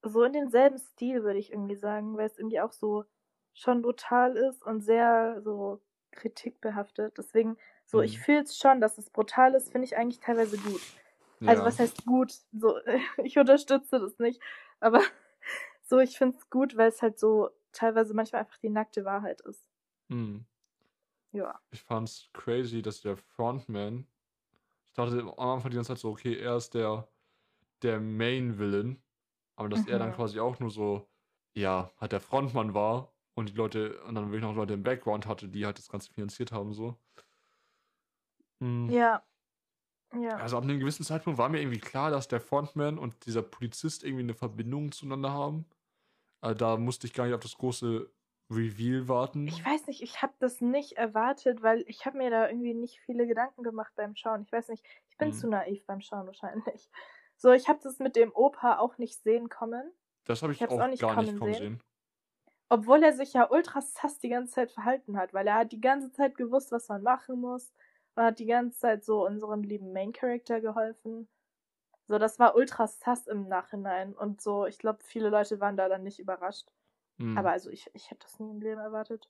so 0.09 0.23
in 0.23 0.33
denselben 0.33 0.77
Stil, 0.77 1.23
würde 1.23 1.39
ich 1.39 1.51
irgendwie 1.51 1.75
sagen, 1.75 2.17
weil 2.17 2.27
es 2.27 2.37
irgendwie 2.37 2.61
auch 2.61 2.71
so 2.71 3.05
schon 3.53 3.81
brutal 3.81 4.35
ist 4.37 4.63
und 4.65 4.81
sehr 4.81 5.41
so 5.41 5.81
kritikbehaftet. 6.11 7.17
Deswegen, 7.17 7.57
so, 7.85 8.01
ich 8.01 8.19
Mhm. 8.19 8.19
fühle 8.19 8.41
es 8.43 8.57
schon, 8.57 8.81
dass 8.81 8.97
es 8.97 9.09
brutal 9.09 9.55
ist, 9.55 9.71
finde 9.71 9.85
ich 9.85 9.97
eigentlich 9.97 10.19
teilweise 10.19 10.57
gut. 10.59 10.87
Also 11.45 11.63
Ja. 11.63 11.65
was 11.65 11.79
heißt 11.79 12.05
gut? 12.05 12.33
So, 12.53 12.79
ich 13.23 13.37
unterstütze 13.37 13.99
das 13.99 14.19
nicht. 14.19 14.41
Aber 14.79 15.01
so, 15.81 15.99
ich 15.99 16.17
finde 16.17 16.37
es 16.37 16.49
gut, 16.49 16.77
weil 16.77 16.89
es 16.89 17.01
halt 17.01 17.19
so 17.19 17.49
teilweise 17.71 18.13
manchmal 18.13 18.41
einfach 18.41 18.57
die 18.57 18.69
nackte 18.69 19.05
Wahrheit 19.05 19.41
ist. 19.41 19.69
Hm. 20.09 20.45
Ja. 21.31 21.61
Ich 21.71 21.81
fand's 21.83 22.29
crazy, 22.33 22.81
dass 22.81 23.01
der 23.01 23.17
Frontman, 23.17 24.07
ich 24.85 24.93
dachte 24.93 25.21
am 25.21 25.31
Anfang 25.39 25.71
die 25.71 25.75
ganze 25.77 25.89
Zeit 25.93 25.99
so, 25.99 26.11
okay, 26.11 26.37
er 26.37 26.57
ist 26.57 26.75
der, 26.75 27.09
der 27.83 28.01
Main-Villain, 28.01 29.03
aber 29.55 29.69
dass 29.69 29.85
er 29.85 29.99
dann 29.99 30.11
Mhm. 30.11 30.15
quasi 30.15 30.39
auch 30.39 30.59
nur 30.59 30.71
so, 30.71 31.09
ja, 31.55 31.91
halt 31.99 32.11
der 32.11 32.21
Frontmann 32.21 32.73
war 32.73 33.15
und 33.35 33.49
die 33.49 33.53
Leute, 33.53 34.01
und 34.03 34.15
dann 34.15 34.25
wirklich 34.31 34.43
noch 34.43 34.55
Leute 34.55 34.73
im 34.73 34.83
Background 34.83 35.25
hatte, 35.27 35.49
die 35.49 35.65
halt 35.65 35.77
das 35.79 35.89
Ganze 35.89 36.11
finanziert 36.13 36.51
haben, 36.51 36.73
so. 36.73 36.99
Hm. 38.61 38.89
Ja. 38.89 39.25
Ja. 40.13 40.41
Also 40.41 40.57
ab 40.57 40.63
einem 40.63 40.79
gewissen 40.79 41.05
Zeitpunkt 41.05 41.37
war 41.39 41.47
mir 41.49 41.59
irgendwie 41.61 41.79
klar, 41.79 42.11
dass 42.11 42.27
der 42.27 42.41
Frontman 42.41 42.97
und 42.97 43.25
dieser 43.25 43.41
Polizist 43.41 44.03
irgendwie 44.03 44.23
eine 44.23 44.33
Verbindung 44.33 44.91
zueinander 44.91 45.31
haben. 45.31 45.65
Also 46.41 46.55
da 46.57 46.77
musste 46.77 47.07
ich 47.07 47.13
gar 47.13 47.25
nicht 47.25 47.35
auf 47.35 47.41
das 47.41 47.57
große 47.57 48.11
Reveal 48.51 49.07
warten. 49.09 49.57
Ich 49.57 49.63
weiß 49.63 49.85
nicht, 49.87 50.01
ich 50.01 50.21
habe 50.23 50.33
das 50.39 50.59
nicht 50.59 50.93
erwartet, 50.93 51.61
weil 51.61 51.83
ich 51.87 52.05
habe 52.07 52.17
mir 52.17 52.31
da 52.31 52.49
irgendwie 52.49 52.73
nicht 52.73 52.99
viele 53.01 53.27
Gedanken 53.27 53.61
gemacht 53.61 53.93
beim 53.95 54.15
Schauen. 54.15 54.41
Ich 54.41 54.51
weiß 54.51 54.69
nicht, 54.69 54.83
ich 55.07 55.17
bin 55.17 55.31
Mhm. 55.31 55.33
zu 55.33 55.47
naiv 55.47 55.85
beim 55.85 56.01
Schauen 56.01 56.25
wahrscheinlich. 56.25 56.89
So, 57.45 57.53
ich 57.53 57.69
habe 57.69 57.79
das 57.81 57.99
mit 57.99 58.15
dem 58.17 58.33
Opa 58.35 58.77
auch 58.79 58.97
nicht 58.97 59.21
sehen 59.21 59.47
kommen, 59.49 59.93
Das 60.25 60.41
habe 60.43 60.53
ich 60.53 60.67
ich 60.67 60.67
auch, 60.67 60.81
auch 60.81 60.87
nicht 60.87 61.07
gar 61.07 61.15
nicht 61.15 61.35
kommen 61.35 61.37
kommen 61.37 61.53
sehen. 61.53 61.79
sehen. 61.79 61.81
obwohl 62.69 63.03
er 63.03 63.13
sich 63.13 63.33
ja 63.33 63.49
ultra 63.49 63.81
sass 63.81 64.19
die 64.19 64.29
ganze 64.29 64.53
Zeit 64.55 64.71
verhalten 64.71 65.17
hat, 65.17 65.33
weil 65.33 65.47
er 65.47 65.55
hat 65.55 65.71
die 65.71 65.81
ganze 65.81 66.11
Zeit 66.11 66.37
gewusst, 66.37 66.71
was 66.71 66.89
man 66.89 67.03
machen 67.03 67.39
muss 67.41 67.73
und 68.15 68.23
hat 68.23 68.39
die 68.39 68.45
ganze 68.47 68.79
Zeit 68.79 69.03
so 69.05 69.25
unserem 69.25 69.63
lieben 69.63 69.93
Main 69.93 70.13
Character 70.13 70.61
geholfen. 70.61 71.27
So, 72.07 72.19
das 72.19 72.39
war 72.39 72.55
ultra 72.55 72.87
sass 72.87 73.27
im 73.27 73.47
Nachhinein 73.49 74.13
und 74.15 74.41
so, 74.41 74.65
ich 74.67 74.79
glaube, 74.79 74.99
viele 75.03 75.29
Leute 75.29 75.59
waren 75.61 75.77
da 75.77 75.89
dann 75.89 76.03
nicht 76.03 76.19
überrascht. 76.19 76.69
Hm. 77.19 77.35
Aber 77.35 77.51
also 77.51 77.69
ich, 77.71 77.89
ich 77.95 78.11
hätte 78.11 78.21
das 78.27 78.39
nie 78.39 78.51
im 78.51 78.61
Leben 78.61 78.81
erwartet. 78.81 79.29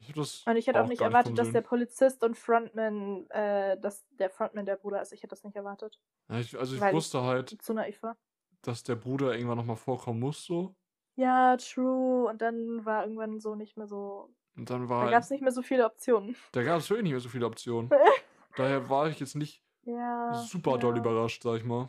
Ich 0.00 0.16
Und 0.16 0.56
ich 0.56 0.66
hätte 0.66 0.78
auch, 0.80 0.84
auch 0.84 0.88
nicht 0.88 1.00
nicht 1.00 1.00
erwartet, 1.00 1.34
kommen 1.34 1.36
dass 1.36 1.52
der 1.52 1.60
Polizist 1.60 2.22
und 2.22 2.36
Frontman, 2.36 3.28
äh, 3.30 3.78
dass 3.80 4.06
der 4.10 4.30
Frontman 4.30 4.64
der 4.64 4.76
Bruder 4.76 5.02
ist. 5.02 5.12
Ich 5.12 5.20
hätte 5.22 5.30
das 5.30 5.44
nicht 5.44 5.56
erwartet. 5.56 5.98
Ja, 6.28 6.38
ich, 6.38 6.56
also 6.58 6.76
ich 6.76 6.92
wusste 6.92 7.22
halt, 7.22 7.60
Zu 7.60 7.74
naiv 7.74 8.02
war. 8.02 8.16
dass 8.62 8.84
der 8.84 8.94
Bruder 8.96 9.34
irgendwann 9.34 9.58
nochmal 9.58 9.76
vorkommen 9.76 10.20
muss, 10.20 10.44
so. 10.44 10.74
Ja, 11.16 11.56
true. 11.56 12.28
Und 12.28 12.40
dann 12.42 12.84
war 12.84 13.02
irgendwann 13.02 13.40
so 13.40 13.54
nicht 13.56 13.76
mehr 13.76 13.88
so. 13.88 14.32
Und 14.56 14.70
dann 14.70 14.82
Da 14.82 14.88
war 14.88 15.10
gab 15.10 15.22
es 15.22 15.30
nicht 15.30 15.42
mehr 15.42 15.52
so 15.52 15.62
viele 15.62 15.84
Optionen. 15.84 16.36
da 16.52 16.62
gab 16.62 16.78
es 16.78 16.88
wirklich 16.90 17.04
nicht 17.04 17.12
mehr 17.12 17.20
so 17.20 17.28
viele 17.28 17.46
Optionen. 17.46 17.90
Daher 18.56 18.88
war 18.88 19.08
ich 19.08 19.18
jetzt 19.20 19.34
nicht 19.36 19.62
Ja. 19.82 20.32
super 20.34 20.78
doll 20.78 20.94
ja. 20.94 21.00
überrascht, 21.00 21.42
sag 21.42 21.56
ich 21.58 21.64
mal. 21.64 21.88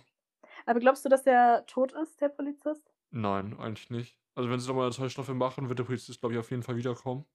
Aber 0.66 0.80
glaubst 0.80 1.06
du, 1.06 1.10
dass 1.10 1.24
der 1.24 1.66
tot 1.68 1.92
ist, 1.94 2.20
der 2.22 2.30
Polizist? 2.30 2.92
Nein, 3.12 3.58
eigentlich 3.60 3.90
nicht. 3.90 4.20
Also 4.36 4.50
wenn 4.50 4.60
sie 4.60 4.68
nochmal 4.68 4.86
eine 4.86 4.94
zweite 4.96 5.10
Staffel 5.10 5.36
machen, 5.36 5.68
wird 5.70 5.80
der 5.80 5.84
Polizist, 5.84 6.20
glaube 6.20 6.34
ich, 6.34 6.40
auf 6.40 6.50
jeden 6.52 6.64
Fall 6.64 6.76
wiederkommen. 6.76 7.26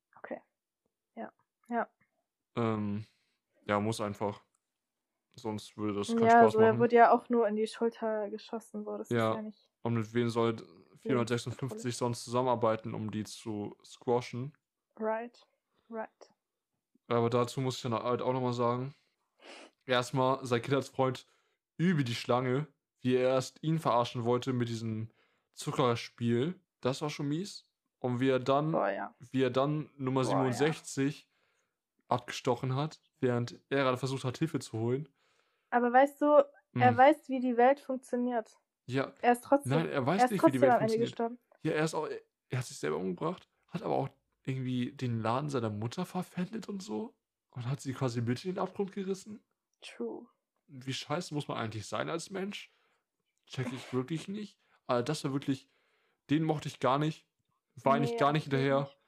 Ja. 1.75 1.89
Ja. 2.57 2.75
Ähm, 2.75 3.05
ja, 3.67 3.81
muss 3.81 4.01
einfach. 4.01 4.45
Sonst 5.37 5.77
würde 5.77 5.95
das 5.95 6.15
keinen 6.17 6.29
Ja, 6.29 6.31
Spaß 6.31 6.53
so 6.53 6.59
er 6.61 6.67
machen. 6.69 6.81
wurde 6.81 6.97
ja 6.97 7.11
auch 7.13 7.29
nur 7.29 7.49
in 7.49 7.57
die 7.57 7.67
Schulter 7.67 8.31
geschossen. 8.31 8.85
So, 8.85 8.97
das 8.99 9.11
Ja. 9.11 9.31
ist 9.31 9.37
ja 9.37 9.43
nicht. 9.43 9.71
Und 9.83 9.95
mit 9.95 10.15
wem 10.15 10.29
soll 10.31 10.57
Ja, 11.03 11.09
456 11.09 11.97
sonst 11.97 12.25
zusammenarbeiten, 12.25 12.95
um 12.95 13.11
die 13.11 13.25
zu 13.25 13.77
squashen? 13.85 14.53
Right. 14.99 15.39
Right. 15.91 16.31
Aber 17.09 17.31
dazu 17.31 17.61
muss 17.61 17.77
ich 17.77 17.83
dann 17.83 17.93
halt 17.95 18.23
auch 18.23 18.33
nochmal 18.33 18.53
sagen: 18.53 18.95
Erstmal, 19.87 20.45
sein 20.47 20.63
Kindheitsfreund 20.63 21.27
übe 21.79 22.05
die 22.05 22.15
Schlange, 22.15 22.67
wie 23.01 23.17
er 23.17 23.31
erst 23.31 23.63
ihn 23.63 23.79
verarschen 23.79 24.25
wollte 24.25 24.53
mit 24.53 24.69
diesem 24.69 25.11
Zuckerspiel. 25.55 26.61
Das 26.81 27.03
war 27.03 27.11
schon 27.11 27.29
mies. 27.29 27.67
Und 27.99 28.21
wie 28.21 28.29
er 28.29 28.41
dann, 28.41 28.73
Boah, 28.73 28.91
ja. 28.91 29.15
wie 29.33 29.43
er 29.43 29.51
dann 29.51 29.91
Nummer 29.97 30.25
Boah, 30.25 30.47
ja. 30.47 30.53
67 30.53 31.29
abgestochen 32.09 32.75
hat, 32.77 33.01
während 33.21 33.61
er 33.71 33.85
gerade 33.85 33.99
versucht 33.99 34.25
hat, 34.25 34.39
Hilfe 34.39 34.59
zu 34.61 34.79
holen. 34.79 35.09
Aber 35.71 35.93
weißt 35.93 36.21
du, 36.23 36.27
er 36.79 36.91
Hm. 36.91 36.97
weiß, 36.97 37.29
wie 37.29 37.41
die 37.41 37.57
Welt 37.57 37.81
funktioniert. 37.81 38.59
Ja, 38.87 39.15
Er 39.21 39.33
ist 39.33 39.45
trotzdem, 39.45 39.71
nein, 39.71 39.89
er 39.89 40.07
weiß 40.07 40.23
er 40.23 40.29
nicht, 40.31 40.47
wie 40.47 40.51
die 40.51 40.61
Welt 40.61 40.77
funktioniert. 40.79 41.11
gestorben. 41.11 41.39
Ja, 41.63 41.73
er 41.73 41.85
ist 41.85 41.95
auch, 41.95 42.07
er, 42.09 42.59
hat 42.59 42.67
sich 42.67 42.79
selber 42.79 42.97
umgebracht, 42.99 43.49
hat 43.69 43.83
aber 43.83 43.95
auch 43.97 44.09
irgendwie 44.45 44.93
den 44.93 45.21
Laden 45.21 45.49
seiner 45.49 45.71
Mutter 45.71 46.05
verpfändet 46.07 46.69
und 46.69 46.83
so. 46.83 47.17
Und 47.51 47.67
hat 47.67 47.81
sie 47.81 47.93
quasi 47.95 48.21
mit 48.21 48.45
in 48.45 48.55
den 48.55 48.59
Abgrund 48.59 48.93
gerissen. 48.93 49.45
True. 49.81 50.27
Wie 50.67 50.93
scheiße 50.93 51.33
muss 51.35 51.49
man 51.49 51.57
eigentlich 51.59 51.87
sein 51.87 52.09
als 52.11 52.31
Mensch? 52.31 52.71
Check 53.47 53.73
ich 53.73 53.93
wirklich 53.93 54.29
nicht. 54.29 54.59
Also 54.87 55.05
das 55.05 55.25
war 55.25 55.33
wirklich, 55.33 55.71
den 56.31 56.45
mochte 56.45 56.69
ich 56.69 56.81
gar 56.81 56.99
nicht. 56.99 57.27
Eigentlich 57.85 58.13
Nee, 58.13 58.19
gar 58.19 58.33
nicht 58.33 58.45
hinterher. 58.45 58.81
nicht. 58.81 58.99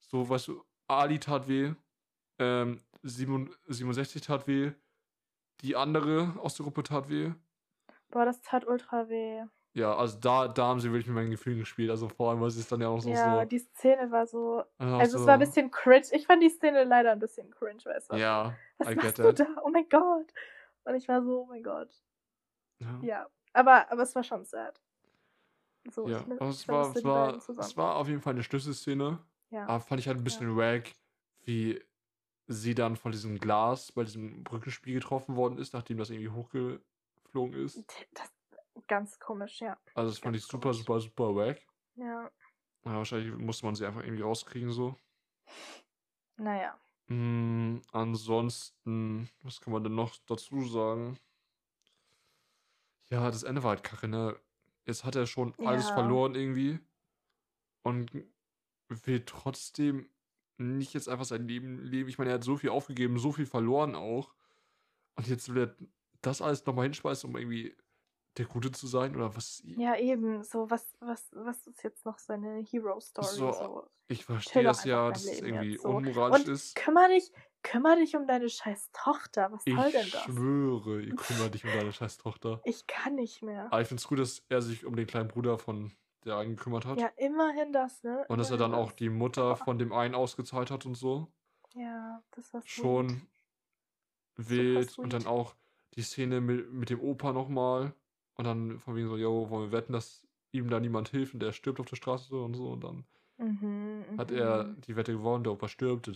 So, 0.00 0.28
weißt 0.28 0.48
du, 0.48 0.64
Ali 0.88 1.18
tat 1.20 1.48
weh, 1.48 1.74
ähm, 2.40 2.80
7 3.02 3.54
67 3.68 4.22
tat 4.22 4.46
weh, 4.46 4.72
die 5.60 5.76
andere 5.76 6.34
aus 6.38 6.54
der 6.56 6.64
Gruppe 6.64 6.82
tat 6.82 7.08
weh. 7.08 7.32
Boah, 8.10 8.24
das 8.24 8.40
tat 8.42 8.66
ultra 8.66 9.08
weh. 9.08 9.44
Ja, 9.72 9.94
also 9.94 10.18
da, 10.18 10.48
da 10.48 10.66
haben 10.66 10.80
sie 10.80 10.90
wirklich 10.90 11.06
mit 11.06 11.14
meinen 11.14 11.30
Gefühlen 11.30 11.60
gespielt. 11.60 11.90
Also 11.90 12.08
vor 12.08 12.30
allem, 12.30 12.40
weil 12.40 12.50
sie 12.50 12.60
es 12.60 12.68
dann 12.68 12.80
ja 12.80 12.88
auch 12.88 13.00
so 13.00 13.08
ja, 13.08 13.40
so. 13.40 13.44
die 13.44 13.60
Szene 13.60 14.10
war 14.10 14.26
so. 14.26 14.64
Also 14.78 15.18
so, 15.18 15.22
es 15.22 15.26
war 15.28 15.34
ein 15.34 15.40
bisschen 15.40 15.70
cringe. 15.70 16.06
Ich 16.10 16.26
fand 16.26 16.42
die 16.42 16.48
Szene 16.48 16.82
leider 16.82 17.12
ein 17.12 17.20
bisschen 17.20 17.50
cringe, 17.52 17.84
weißt 17.84 18.10
du? 18.12 18.16
Ja, 18.16 18.56
Was 18.78 18.90
I 18.90 18.94
machst 18.96 19.16
get 19.16 19.18
du 19.18 19.32
da? 19.32 19.46
Oh 19.62 19.70
mein 19.70 19.88
Gott. 19.88 20.26
Und 20.84 20.94
ich 20.96 21.06
war 21.06 21.22
so, 21.22 21.42
oh 21.42 21.46
mein 21.46 21.62
Gott. 21.62 21.90
Ja. 22.80 22.98
Ja. 23.02 23.26
Aber, 23.52 23.90
aber 23.92 24.02
es 24.02 24.14
war 24.14 24.24
schon 24.24 24.44
sad. 24.44 24.80
So, 25.88 26.08
Ja, 26.08 26.24
ich, 26.26 26.40
aber 26.40 26.50
es 26.50 26.68
war, 26.68 26.96
es, 26.96 27.04
war, 27.04 27.36
es 27.58 27.76
war 27.76 27.96
auf 27.96 28.08
jeden 28.08 28.20
Fall 28.20 28.32
eine 28.32 28.42
Schlüsselszene. 28.42 29.18
ja. 29.50 29.66
Aber 29.66 29.80
fand 29.80 30.00
ich 30.00 30.08
halt 30.08 30.18
ein 30.18 30.24
bisschen 30.24 30.56
wack, 30.56 30.92
wie 31.44 31.80
sie 32.52 32.74
dann 32.74 32.96
von 32.96 33.12
diesem 33.12 33.38
Glas 33.38 33.92
bei 33.92 34.02
diesem 34.02 34.42
Brückenspiel 34.42 34.94
getroffen 34.94 35.36
worden 35.36 35.58
ist, 35.58 35.72
nachdem 35.72 35.98
das 35.98 36.10
irgendwie 36.10 36.30
hochgeflogen 36.30 37.54
ist. 37.54 37.84
Das, 38.12 38.32
ganz 38.88 39.18
komisch, 39.20 39.60
ja. 39.60 39.78
Also 39.94 40.10
das 40.10 40.18
fand 40.18 40.34
Ganz 40.34 40.44
ich 40.44 40.50
super, 40.50 40.74
super, 40.74 41.00
super 41.00 41.34
wack. 41.36 41.60
Ja. 41.94 42.30
Ja, 42.84 42.94
wahrscheinlich 42.96 43.32
musste 43.36 43.66
man 43.66 43.74
sie 43.76 43.86
einfach 43.86 44.02
irgendwie 44.02 44.22
rauskriegen 44.22 44.72
so. 44.72 44.96
Naja. 46.38 46.78
Mm, 47.08 47.78
ansonsten, 47.92 49.28
was 49.42 49.60
kann 49.60 49.72
man 49.72 49.84
denn 49.84 49.94
noch 49.94 50.16
dazu 50.26 50.66
sagen? 50.66 51.18
Ja, 53.10 53.30
das 53.30 53.42
Ende 53.44 53.62
war 53.62 53.70
halt 53.70 53.84
kacke, 53.84 54.08
ne? 54.08 54.36
Jetzt 54.86 55.04
hat 55.04 55.14
er 55.14 55.26
schon 55.26 55.54
alles 55.64 55.88
Ja. 55.88 55.94
verloren 55.94 56.34
irgendwie 56.34 56.80
und 57.82 58.10
will 58.88 59.24
trotzdem 59.24 60.08
nicht 60.60 60.94
jetzt 60.94 61.08
einfach 61.08 61.24
sein 61.24 61.46
Leben 61.48 61.82
leben. 61.84 62.08
Ich 62.08 62.18
meine, 62.18 62.30
er 62.30 62.34
hat 62.34 62.44
so 62.44 62.56
viel 62.56 62.70
aufgegeben, 62.70 63.18
so 63.18 63.32
viel 63.32 63.46
verloren 63.46 63.94
auch. 63.94 64.34
Und 65.16 65.26
jetzt 65.28 65.52
will 65.54 65.62
er 65.62 65.76
das 66.22 66.42
alles 66.42 66.64
nochmal 66.66 66.84
hinschmeißen, 66.84 67.28
um 67.28 67.36
irgendwie 67.36 67.76
der 68.36 68.46
Gute 68.46 68.70
zu 68.70 68.86
sein 68.86 69.16
oder 69.16 69.34
was? 69.36 69.62
Ja, 69.64 69.96
eben. 69.96 70.42
So, 70.44 70.70
was, 70.70 70.94
was, 71.00 71.30
was 71.32 71.66
ist 71.66 71.82
jetzt 71.82 72.04
noch 72.06 72.18
seine 72.18 72.58
Hero-Story? 72.62 73.26
So, 73.26 73.52
So, 73.52 73.86
ich 74.08 74.24
verstehe 74.24 74.62
das 74.62 74.84
ja, 74.84 75.10
dass 75.10 75.24
es 75.24 75.40
irgendwie 75.40 75.76
so. 75.78 75.88
unmoralisch 75.88 76.40
Und 76.40 76.48
ist. 76.48 76.76
kümmere 76.76 77.08
dich, 77.08 77.32
kümmere 77.62 77.96
dich 77.96 78.14
um 78.14 78.26
deine 78.28 78.48
scheiß 78.48 78.90
Tochter. 78.92 79.50
Was 79.50 79.64
soll 79.64 79.86
Ich 79.86 79.92
denn 79.92 80.10
das? 80.12 80.22
schwöre, 80.22 81.02
ihr 81.02 81.14
kümmert 81.16 81.54
dich 81.54 81.64
um 81.64 81.70
deine 81.72 81.92
scheiß 81.92 82.18
Tochter. 82.18 82.60
Ich 82.64 82.86
kann 82.86 83.16
nicht 83.16 83.42
mehr. 83.42 83.66
Aber 83.66 83.80
ich 83.80 83.88
finde 83.88 84.00
es 84.00 84.06
gut, 84.06 84.20
dass 84.20 84.44
er 84.48 84.62
sich 84.62 84.86
um 84.86 84.94
den 84.94 85.06
kleinen 85.06 85.28
Bruder 85.28 85.58
von 85.58 85.92
der 86.24 86.36
einen 86.36 86.56
gekümmert 86.56 86.86
hat. 86.86 87.00
Ja, 87.00 87.08
immerhin 87.16 87.72
das, 87.72 88.02
ne? 88.02 88.24
Und 88.28 88.38
dass 88.38 88.50
er 88.50 88.56
dann 88.56 88.74
auch 88.74 88.92
die 88.92 89.08
Mutter 89.08 89.56
von 89.56 89.78
dem 89.78 89.92
einen 89.92 90.14
ausgezahlt 90.14 90.70
hat 90.70 90.86
und 90.86 90.94
so. 90.94 91.28
Ja, 91.74 92.22
das 92.32 92.52
war. 92.52 92.62
Schon 92.64 93.22
wild. 94.36 94.98
Und 94.98 95.12
dann 95.12 95.26
auch 95.26 95.54
die 95.94 96.02
Szene 96.02 96.40
mit, 96.40 96.72
mit 96.72 96.90
dem 96.90 97.00
Opa 97.00 97.32
nochmal. 97.32 97.94
Und 98.36 98.44
dann 98.44 98.78
von 98.78 98.96
wegen 98.96 99.08
so, 99.08 99.16
yo, 99.16 99.50
wollen 99.50 99.70
wir 99.70 99.72
wetten, 99.78 99.92
dass 99.92 100.26
ihm 100.52 100.70
da 100.70 100.80
niemand 100.80 101.08
hilft 101.08 101.34
und 101.34 101.40
der 101.40 101.52
stirbt 101.52 101.80
auf 101.80 101.86
der 101.86 101.96
Straße 101.96 102.34
und 102.34 102.54
so. 102.54 102.70
Und 102.70 102.84
dann 102.84 103.04
Mhm, 103.40 104.04
hat 104.18 104.30
er 104.30 104.64
mhm. 104.64 104.80
die 104.82 104.96
Wette 104.96 105.12
gewonnen, 105.12 105.44
der 105.44 105.52
Opa 105.54 105.68
stirbt. 105.68 106.06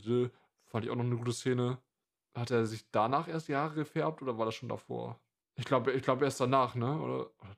Fand 0.66 0.84
ich 0.84 0.90
auch 0.90 0.96
noch 0.96 1.04
eine 1.04 1.16
gute 1.16 1.32
Szene. 1.32 1.78
Hat 2.34 2.50
er 2.50 2.66
sich 2.66 2.90
danach 2.90 3.28
erst 3.28 3.48
die 3.48 3.56
Haare 3.56 3.74
gefärbt 3.74 4.20
oder 4.20 4.36
war 4.36 4.44
das 4.44 4.54
schon 4.54 4.68
davor? 4.68 5.20
Ich 5.56 5.64
glaube, 5.64 5.92
ich 5.92 6.02
glaube 6.02 6.24
erst 6.24 6.40
danach, 6.40 6.74
ne? 6.74 7.00
Oder? 7.00 7.30
Mal, 7.40 7.56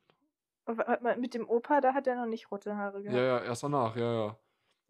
Mit 1.19 1.35
dem 1.35 1.49
Opa, 1.49 1.81
da 1.81 1.95
hat 1.95 2.07
er 2.07 2.17
noch 2.17 2.27
nicht 2.27 2.51
rote 2.51 2.77
Haare 2.77 2.99
Ja, 3.01 3.13
gehabt. 3.13 3.19
ja, 3.19 3.39
erst 3.45 3.63
danach, 3.63 3.97
ja, 3.97 4.13
ja. 4.13 4.39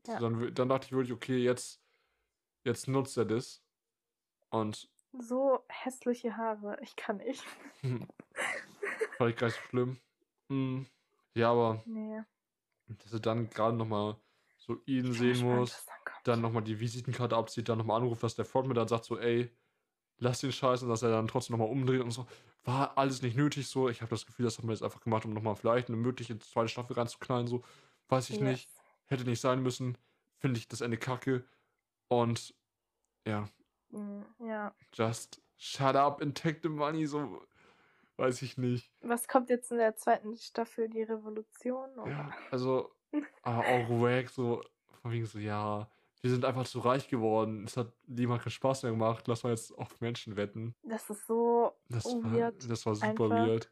So, 0.05 0.13
Ja. 0.13 0.21
Dann, 0.21 0.41
w- 0.41 0.51
dann 0.51 0.69
dachte 0.69 0.87
ich 0.87 0.93
wirklich, 0.93 1.13
okay, 1.13 1.37
jetzt, 1.39 1.83
jetzt 2.65 2.89
nutzt 2.89 3.17
er 3.17 3.25
das. 3.27 3.63
Und 4.51 4.89
So 5.13 5.65
hässliche 5.69 6.37
Haare. 6.37 6.79
Ich 6.81 6.97
kann 6.97 7.19
nicht. 7.19 7.45
fand 7.83 9.31
ich 9.31 9.37
gar 9.37 9.47
nicht 9.49 9.57
so 9.57 9.69
schlimm. 9.69 10.01
Mm, 10.49 10.83
Ja, 11.35 11.51
aber 11.53 11.83
Nee. 11.87 12.23
dass 12.87 13.13
er 13.13 13.21
dann 13.21 13.51
gerade 13.51 13.77
nochmal 13.77 14.17
so 14.59 14.81
ihn 14.87 15.13
sehen 15.13 15.41
muss, 15.43 15.73
was 15.73 15.87
dann 15.87 15.97
dann 16.25 16.41
nochmal 16.41 16.63
die 16.65 16.81
Visitenkarte 16.81 17.37
abzieht, 17.37 17.69
dann 17.69 17.79
nochmal 17.79 18.01
anruft, 18.01 18.23
dass 18.23 18.35
der 18.35 18.45
Frontman 18.45 18.75
dann 18.75 18.89
sagt 18.89 19.05
so, 19.05 19.19
ey, 19.19 19.57
lass 20.19 20.41
den 20.41 20.53
Scheiß 20.53 20.83
und 20.83 20.89
dass 20.89 21.03
er 21.03 21.11
dann 21.11 21.29
trotzdem 21.29 21.57
nochmal 21.57 21.71
umdreht 21.73 22.01
und 22.01 22.11
so. 22.11 22.27
War 22.65 22.97
alles 22.99 23.23
nicht 23.23 23.37
nötig 23.37 23.69
so. 23.69 23.89
Ich 23.89 24.01
habe 24.03 24.11
das 24.11 24.27
Gefühl, 24.27 24.45
das 24.45 24.59
haben 24.59 24.69
wir 24.69 24.73
jetzt 24.73 24.83
einfach 24.83 25.01
gemacht, 25.01 25.25
um 25.25 25.33
nochmal 25.33 25.55
vielleicht 25.57 25.89
eine 25.89 25.97
mögliche 25.97 26.39
zweite 26.39 26.69
Staffel 26.69 26.95
reinzuknallen, 26.95 27.47
so. 27.47 27.63
Weiß 28.09 28.31
ich 28.31 28.41
nicht. 28.41 28.65
Yes. 28.69 28.83
Hätte 29.07 29.25
nicht 29.25 29.41
sein 29.41 29.63
müssen. 29.63 29.97
Finde 30.39 30.59
ich 30.59 30.69
das 30.69 30.81
Ende 30.81 30.97
kacke. 30.99 31.45
Und 32.09 32.55
ja, 33.27 33.49
Mm, 33.91 34.23
Ja. 34.41 34.75
just 34.93 35.41
shut 35.57 35.95
up 35.95 36.21
and 36.21 36.37
take 36.37 36.59
the 36.63 36.69
money, 36.69 37.07
so. 37.07 37.41
Weiß 38.17 38.43
ich 38.43 38.57
nicht. 38.59 38.91
Was 39.03 39.29
kommt 39.29 39.49
jetzt 39.51 39.71
in 39.71 39.79
der 39.79 39.95
zweiten 39.95 40.37
Staffel? 40.37 40.89
Die 40.89 41.03
Revolution? 41.03 41.91
Oder? 41.99 42.11
Ja, 42.11 42.31
also, 42.51 42.91
aber 43.43 43.61
auch 43.61 43.89
wack, 44.01 44.29
so, 44.31 44.63
von 45.03 45.13
wegen 45.13 45.27
so, 45.27 45.39
ja, 45.39 45.89
wir 46.27 46.31
sind 46.33 46.45
einfach 46.45 46.67
zu 46.67 46.81
reich 46.81 47.09
geworden. 47.09 47.65
Es 47.65 47.77
hat 47.77 47.93
niemand 48.07 48.43
keinen 48.43 48.51
Spaß 48.51 48.83
mehr 48.83 48.93
gemacht. 48.93 49.27
Lass 49.29 49.45
mal 49.45 49.51
jetzt 49.51 49.71
auf 49.73 50.01
Menschen 50.01 50.37
wetten. 50.37 50.75
Das 50.83 51.09
ist 51.09 51.27
so 51.27 51.73
Das 51.89 52.05
Oh, 52.07 52.23
war, 52.25 52.33
weird. 52.33 52.71
das 52.71 52.85
war 52.85 52.95
super 52.95 53.25
Einfach. 53.31 53.47
weird. 53.47 53.71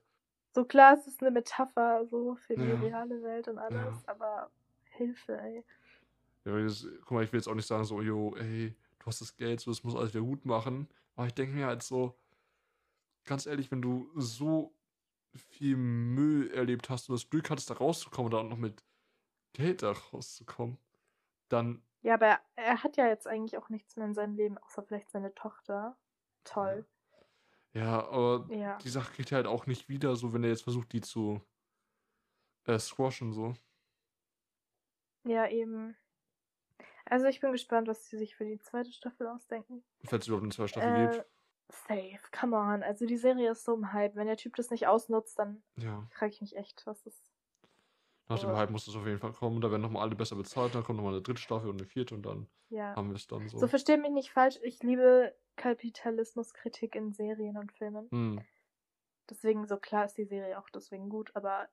So 0.54 0.64
klar, 0.64 0.94
es 0.94 1.06
ist 1.08 1.20
eine 1.20 1.32
Metapher 1.32 2.06
so 2.06 2.36
für 2.36 2.54
die 2.54 2.62
Ja. 2.62 2.74
reale 2.76 3.22
Welt 3.22 3.48
und 3.48 3.58
alles, 3.58 3.76
Ja. 3.76 4.02
aber 4.06 4.50
Hilfe, 4.92 5.36
ey. 5.36 5.64
Ja, 6.44 6.58
das, 6.62 6.86
guck 7.00 7.10
mal, 7.12 7.24
ich 7.24 7.32
will 7.32 7.40
jetzt 7.40 7.48
auch 7.48 7.54
nicht 7.54 7.66
sagen, 7.66 7.84
so, 7.84 8.00
yo, 8.02 8.34
ey, 8.36 8.76
du 9.00 9.06
hast 9.06 9.20
das 9.20 9.34
Geld, 9.36 9.60
so, 9.60 9.70
das 9.70 9.82
muss 9.82 9.96
alles 9.96 10.14
wieder 10.14 10.24
gut 10.24 10.44
machen. 10.44 10.88
Aber 11.16 11.26
ich 11.26 11.34
denke 11.34 11.54
mir 11.56 11.66
halt 11.66 11.82
so, 11.82 12.16
ganz 13.24 13.46
ehrlich, 13.46 13.70
wenn 13.70 13.82
du 13.82 14.10
so 14.14 14.74
viel 15.34 15.76
Müll 15.76 16.50
erlebt 16.50 16.90
hast 16.90 17.08
und 17.08 17.14
das 17.14 17.28
Glück 17.30 17.50
hattest, 17.50 17.70
da 17.70 17.74
rauszukommen 17.74 18.26
und 18.26 18.38
dann 18.38 18.46
auch 18.46 18.50
noch 18.50 18.58
mit 18.58 18.84
Geld 19.54 19.82
da 19.82 19.92
rauszukommen, 19.92 20.78
dann, 21.48 21.82
Ja, 22.04 22.14
aber 22.14 22.38
er, 22.54 22.82
hat 22.84 22.98
ja 22.98 23.08
jetzt 23.08 23.26
eigentlich 23.26 23.56
auch 23.56 23.70
nichts 23.70 23.96
mehr 23.96 24.06
in 24.06 24.14
seinem 24.14 24.36
Leben, 24.36 24.58
außer 24.58 24.82
vielleicht 24.82 25.10
seine 25.10 25.34
Tochter. 25.34 25.96
Toll. 26.44 26.84
ja, 27.72 28.06
aber 28.06 28.46
Ja. 28.54 28.76
die 28.78 28.90
Sache 28.90 29.10
kriegt 29.14 29.32
er 29.32 29.36
halt 29.36 29.46
auch 29.46 29.66
nicht 29.66 29.88
wieder, 29.88 30.14
so, 30.14 30.34
wenn 30.34 30.44
er 30.44 30.50
jetzt 30.50 30.64
versucht, 30.64 30.92
die 30.92 31.00
zu 31.00 31.40
äh, 32.66 32.78
squashen, 32.78 33.32
so. 33.32 33.54
Ja, 35.24 35.48
eben. 35.48 35.96
Also 37.06 37.26
ich 37.26 37.40
bin 37.40 37.52
gespannt, 37.52 37.88
was 37.88 38.04
sie 38.06 38.18
sich 38.18 38.36
für 38.36 38.44
die 38.44 38.58
zweite 38.58 38.92
Staffel 38.92 39.26
ausdenken. 39.26 39.82
Falls 40.04 40.24
es 40.24 40.28
überhaupt 40.28 40.44
eine 40.44 40.52
zweite 40.52 40.68
Staffel 40.68 40.94
Äh, 40.94 41.08
gibt. 41.08 41.26
safe, 41.70 42.20
come 42.38 42.56
on. 42.56 42.82
Also 42.82 43.06
die 43.06 43.16
Serie 43.16 43.52
ist 43.52 43.64
so 43.64 43.74
im 43.74 43.92
Hype. 43.94 44.14
Wenn 44.16 44.26
der 44.26 44.36
Typ 44.36 44.56
das 44.56 44.70
nicht 44.70 44.86
ausnutzt, 44.86 45.38
dann 45.38 45.62
Ja. 45.76 46.06
frage 46.10 46.32
ich 46.32 46.40
mich 46.42 46.56
echt, 46.56 46.86
was 46.86 47.06
ist. 47.06 47.32
Nach 48.28 48.38
dem 48.38 48.50
Hype 48.50 48.70
muss 48.70 48.86
es 48.88 48.96
auf 48.96 49.06
jeden 49.06 49.18
Fall 49.18 49.32
kommen. 49.32 49.60
Da 49.60 49.70
werden 49.70 49.82
nochmal 49.82 50.02
alle 50.02 50.14
besser 50.14 50.36
bezahlt. 50.36 50.74
Dann 50.74 50.82
kommt 50.82 50.96
nochmal 50.96 51.12
eine 51.12 51.22
dritte 51.22 51.40
Staffel 51.40 51.68
und 51.68 51.76
eine 51.80 51.86
vierte 51.86 52.14
und 52.14 52.22
dann 52.24 52.48
Ja. 52.70 52.96
haben 52.96 53.10
wir 53.10 53.16
es 53.16 53.26
dann 53.26 53.48
so. 53.48 53.58
So 53.58 53.68
versteht 53.68 54.00
mich 54.00 54.12
nicht 54.12 54.30
falsch, 54.32 54.58
ich 54.62 54.82
liebe 54.82 55.34
Kapitalismuskritik 55.56 56.94
in 56.94 57.12
Serien 57.12 57.56
und 57.58 57.72
Filmen. 57.72 58.08
Hm. 58.10 58.40
Deswegen, 59.28 59.66
so 59.66 59.76
klar 59.78 60.04
ist 60.04 60.18
die 60.18 60.24
Serie 60.24 60.58
auch 60.58 60.68
deswegen 60.70 61.08
gut, 61.08 61.30
aber 61.34 61.68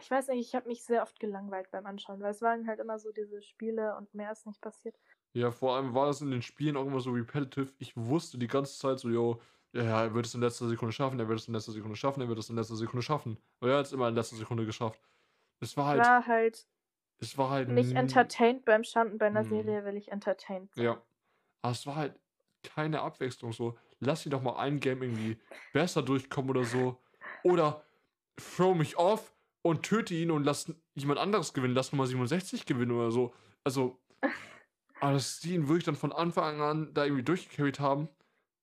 ich 0.00 0.10
weiß 0.10 0.28
nicht, 0.28 0.48
ich 0.48 0.54
habe 0.54 0.68
mich 0.68 0.84
sehr 0.84 1.02
oft 1.02 1.20
gelangweilt 1.20 1.70
beim 1.70 1.86
Anschauen, 1.86 2.20
weil 2.20 2.32
es 2.32 2.42
waren 2.42 2.66
halt 2.66 2.80
immer 2.80 2.98
so 2.98 3.12
diese 3.12 3.42
Spiele 3.42 3.96
und 3.96 4.12
mehr 4.12 4.32
ist 4.32 4.46
nicht 4.46 4.60
passiert. 4.60 4.96
Ja, 5.34 5.50
vor 5.50 5.76
allem 5.76 5.94
war 5.94 6.06
das 6.06 6.20
in 6.20 6.30
den 6.30 6.42
Spielen 6.42 6.76
auch 6.76 6.86
immer 6.86 7.00
so 7.00 7.10
repetitive. 7.10 7.72
Ich 7.78 7.96
wusste 7.96 8.38
die 8.38 8.46
ganze 8.46 8.78
Zeit 8.78 8.98
so, 8.98 9.08
yo, 9.08 9.40
ja, 9.72 10.04
er 10.04 10.14
wird 10.14 10.26
es 10.26 10.34
in 10.34 10.40
letzter 10.40 10.68
Sekunde 10.68 10.92
schaffen, 10.92 11.18
er 11.18 11.28
wird 11.28 11.38
es 11.40 11.48
in 11.48 11.54
letzter 11.54 11.72
Sekunde 11.72 11.96
schaffen, 11.96 12.20
er 12.20 12.28
wird 12.28 12.38
es 12.38 12.50
in 12.50 12.56
letzter 12.56 12.76
Sekunde 12.76 13.02
schaffen. 13.02 13.38
Aber 13.60 13.70
er 13.70 13.78
hat 13.78 13.86
es 13.86 13.92
immer 13.92 14.08
in 14.08 14.14
letzter 14.14 14.36
Sekunde 14.36 14.66
geschafft. 14.66 15.00
Es 15.64 15.76
war 15.76 15.86
halt, 15.86 16.00
War 16.00 16.26
halt 16.26 16.66
es 17.18 17.38
war 17.38 17.50
halt 17.50 17.68
nicht 17.70 17.94
entertained 17.96 18.64
beim 18.64 18.84
Schauen 18.84 19.12
und 19.12 19.18
bei 19.18 19.26
einer 19.26 19.40
Hm. 19.40 19.48
Serie 19.48 19.84
will 19.84 19.96
ich 19.96 20.10
entertained 20.12 20.74
sein. 20.74 20.84
Ja. 20.84 21.02
Aber 21.62 21.72
es 21.72 21.86
war 21.86 21.96
halt 21.96 22.20
keine 22.62 23.00
Abwechslung 23.02 23.52
so. 23.52 23.78
Lass 24.00 24.22
sie 24.22 24.30
doch 24.30 24.42
mal 24.42 24.56
ein 24.56 24.80
Game 24.80 25.02
irgendwie 25.02 25.38
besser 25.72 26.02
durchkommen 26.02 26.50
oder 26.50 26.64
so. 26.64 27.00
Oder 27.42 27.84
throw 28.36 28.74
mich 28.76 28.96
off 28.98 29.34
und 29.62 29.82
töte 29.84 30.14
ihn 30.14 30.30
und 30.30 30.44
lass 30.44 30.72
jemand 30.94 31.18
anderes 31.18 31.54
gewinnen. 31.54 31.74
Lass 31.74 31.92
Nummer 31.92 32.06
67 32.06 32.66
gewinnen 32.66 32.92
oder 32.92 33.10
so. 33.10 33.32
Also, 33.64 33.98
aber 35.00 35.12
dass 35.14 35.40
die 35.40 35.54
ihn 35.54 35.68
wirklich 35.68 35.84
dann 35.84 35.96
von 35.96 36.12
Anfang 36.12 36.60
an 36.60 36.92
da 36.92 37.04
irgendwie 37.04 37.22
durchgecarried 37.22 37.80
haben, 37.80 38.08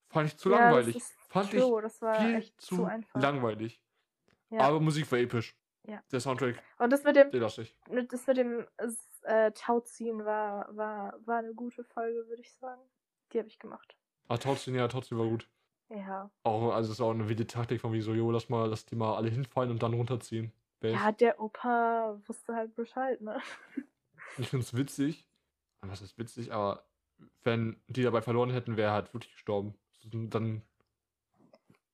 fand 0.09 0.27
ich 0.27 0.37
zu 0.37 0.51
Ja, 0.51 0.69
langweilig. 0.71 1.01
Fand 1.29 1.51
true, 1.51 1.81
das 1.81 2.01
war 2.01 2.15
Viel 2.19 2.35
echt 2.35 2.59
zu, 2.61 2.75
zu 2.75 2.85
einfach. 2.85 3.19
langweilig. 3.19 3.81
Ja. 4.49 4.59
Aber 4.61 4.79
Musik 4.79 5.09
war 5.11 5.19
episch. 5.19 5.55
Ja. 5.87 6.03
Der 6.11 6.19
Soundtrack, 6.19 6.61
und 6.77 6.91
das 6.91 7.03
mit 7.03 7.15
dem, 7.15 7.31
das 7.31 8.27
mit 8.27 8.37
dem 8.37 8.67
äh, 9.23 9.51
Tauziehen 9.51 10.23
war, 10.25 10.75
war, 10.75 11.15
war 11.25 11.39
eine 11.39 11.53
gute 11.53 11.83
Folge, 11.83 12.27
würde 12.27 12.41
ich 12.41 12.53
sagen. 12.53 12.81
Die 13.33 13.39
habe 13.39 13.47
ich 13.47 13.57
gemacht. 13.57 13.95
Aber 14.27 14.39
trotzdem, 14.39 14.75
ja, 14.75 14.87
trotzdem 14.87 15.17
war 15.17 15.27
gut. 15.27 15.49
Ja. 15.89 16.29
Auch, 16.43 16.71
also 16.71 16.91
es 16.91 16.99
ist 16.99 17.01
auch 17.01 17.11
eine 17.11 17.27
wilde 17.27 17.47
Taktik 17.47 17.81
von 17.81 17.93
wie 17.93 18.01
so, 18.01 18.13
jo, 18.13 18.31
lass 18.31 18.47
mal, 18.47 18.69
lass 18.69 18.85
die 18.85 18.95
mal 18.95 19.15
alle 19.15 19.29
hinfallen 19.29 19.71
und 19.71 19.83
dann 19.83 19.93
runterziehen. 19.93 20.53
Base. 20.79 20.95
Ja, 20.95 21.11
der 21.11 21.39
Opa 21.39 22.19
wusste 22.25 22.55
halt 22.55 22.75
Bescheid, 22.75 23.21
ne? 23.21 23.41
Ich 24.37 24.47
finde 24.47 24.63
es 24.63 24.73
witzig. 24.73 25.27
Was 25.81 26.01
ist 26.01 26.17
witzig, 26.17 26.53
aber 26.53 26.85
wenn 27.43 27.81
die 27.87 28.03
dabei 28.03 28.21
verloren 28.21 28.51
hätten, 28.51 28.77
wäre 28.77 28.91
er 28.91 28.93
halt 28.93 29.13
wirklich 29.13 29.33
gestorben. 29.33 29.75
Dann, 30.05 30.61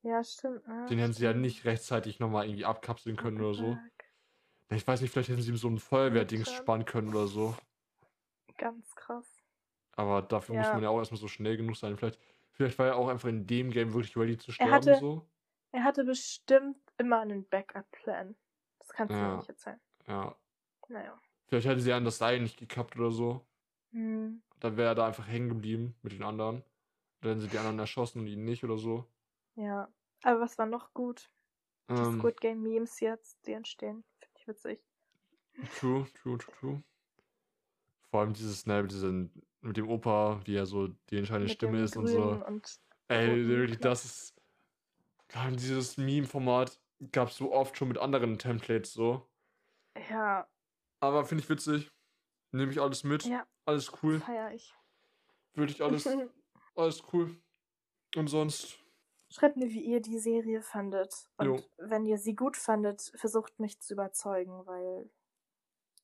Ja, 0.07 0.23
stimmt. 0.23 0.65
Ne? 0.67 0.85
den 0.89 0.99
hätten 0.99 1.13
sie 1.13 1.23
ja 1.25 1.33
nicht 1.33 1.65
rechtzeitig 1.65 2.19
nochmal 2.19 2.45
irgendwie 2.45 2.65
abkapseln 2.65 3.17
können 3.17 3.39
oder 3.41 3.53
so. 3.53 3.77
Ja, 4.69 4.75
Ich 4.77 4.87
weiß 4.87 5.01
nicht, 5.01 5.11
vielleicht 5.11 5.29
hätten 5.29 5.41
sie 5.41 5.51
ihm 5.51 5.57
so 5.57 5.67
ein 5.69 5.79
Feuerwehrdings 5.79 6.51
spannen 6.51 6.85
können 6.85 7.09
oder 7.09 7.27
so. 7.27 7.55
Ganz 8.57 8.95
krass. 8.95 9.27
Aber 9.93 10.21
dafür 10.21 10.55
muss 10.55 10.65
Ja. 10.67 10.73
man 10.73 10.83
ja 10.83 10.89
auch 10.89 10.99
erstmal 10.99 11.19
so 11.19 11.27
schnell 11.27 11.57
genug 11.57 11.75
sein. 11.75 11.95
Vielleicht, 11.97 12.19
vielleicht 12.51 12.77
war 12.79 12.87
er 12.87 12.95
auch 12.95 13.07
einfach 13.07 13.29
in 13.29 13.45
dem 13.47 13.71
Game 13.71 13.93
wirklich 13.93 14.15
ready 14.17 14.37
zu 14.37 14.51
sterben. 14.51 14.71
hatte- 14.71 14.95
so. 14.99 15.27
Er 15.71 15.83
hatte 15.83 16.03
bestimmt 16.05 16.77
immer 16.97 17.19
einen 17.19 17.47
Backup-Plan. 17.49 18.35
Das 18.79 18.89
kannst 18.89 19.13
du 19.13 19.17
Ja. 19.17 19.29
mir 19.31 19.37
nicht 19.37 19.49
erzählen. 19.49 19.79
Ja. 20.07 20.35
Naja. 20.87 21.19
Vielleicht 21.47 21.67
hätten 21.67 21.81
sie 21.81 21.91
an 21.93 22.05
das 22.05 22.17
Seil 22.17 22.39
nicht 22.39 22.57
gekappt 22.57 22.95
oder 22.97 23.11
so. 23.11 23.45
Hm. 23.91 24.41
Dann 24.59 24.77
wäre 24.77 24.89
er 24.89 24.95
da 24.95 25.05
einfach 25.07 25.27
hängen 25.27 25.49
geblieben 25.49 25.95
mit 26.01 26.13
den 26.13 26.23
anderen. 26.23 26.63
Dann 27.21 27.31
hätten 27.31 27.41
sie 27.41 27.47
die 27.49 27.57
anderen 27.57 27.79
erschossen 27.79 28.19
und 28.21 28.27
ihn 28.27 28.45
nicht 28.45 28.63
oder 28.63 28.77
so. 28.77 29.05
Ja. 29.55 29.89
Aber 30.23 30.41
was 30.41 30.57
war 30.57 30.65
noch 30.65 30.93
gut? 30.93 31.29
Die 31.89 31.93
Ähm, 31.93 32.19
Squid 32.19 32.41
Game 32.41 32.61
Memes 32.61 32.99
jetzt, 32.99 33.45
die 33.45 33.53
entstehen. 33.53 34.03
Finde 34.19 34.33
ich 34.39 34.47
witzig. 34.47 34.83
True, 35.79 36.05
true, 36.13 36.37
true, 36.37 36.55
true. 36.59 36.83
Vor 38.11 38.21
allem 38.21 38.33
dieses, 38.33 38.65
ne, 38.65 38.81
mit, 38.81 38.91
diesen, 38.91 39.31
mit 39.61 39.77
dem 39.77 39.89
Opa, 39.89 40.41
wie 40.45 40.55
er 40.55 40.65
so 40.65 40.87
die 41.09 41.17
entscheidende 41.17 41.47
Mit 41.47 41.55
Stimme 41.55 41.83
ist 41.83 41.97
und 41.97 42.07
so. 42.07 42.43
Und 42.45 42.79
Ey, 43.09 43.47
wirklich, 43.47 43.79
das 43.79 44.05
ist. 44.05 44.33
Dieses 45.51 45.97
Meme-Format 45.97 46.79
gab 47.11 47.29
es 47.29 47.35
so 47.37 47.51
oft 47.53 47.77
schon 47.77 47.89
mit 47.89 47.97
anderen 47.97 48.37
Templates 48.37 48.93
so. 48.93 49.27
ja, 50.09 50.47
Aber 50.99 51.25
finde 51.25 51.43
ich 51.43 51.49
witzig. 51.49 51.91
Nehme 52.51 52.71
ich 52.71 52.79
alles 52.79 53.03
mit. 53.03 53.25
ja, 53.25 53.45
Alles 53.65 53.91
cool. 54.01 54.19
feier 54.19 54.53
ich. 54.53 54.73
Würde 55.53 55.71
ich 55.73 55.81
alles. 55.83 56.07
alles 56.75 57.03
cool. 57.11 57.35
Und 58.15 58.27
sonst. 58.27 58.79
Schreibt 59.29 59.57
mir, 59.57 59.69
wie 59.69 59.81
ihr 59.83 60.01
die 60.01 60.19
Serie 60.19 60.61
fandet. 60.61 61.29
Und 61.37 61.45
Jo. 61.47 61.59
wenn 61.77 62.05
ihr 62.05 62.17
sie 62.17 62.35
gut 62.35 62.55
fandet, 62.55 63.11
versucht 63.15 63.59
mich 63.59 63.79
zu 63.81 63.93
überzeugen, 63.93 64.65
weil 64.65 65.09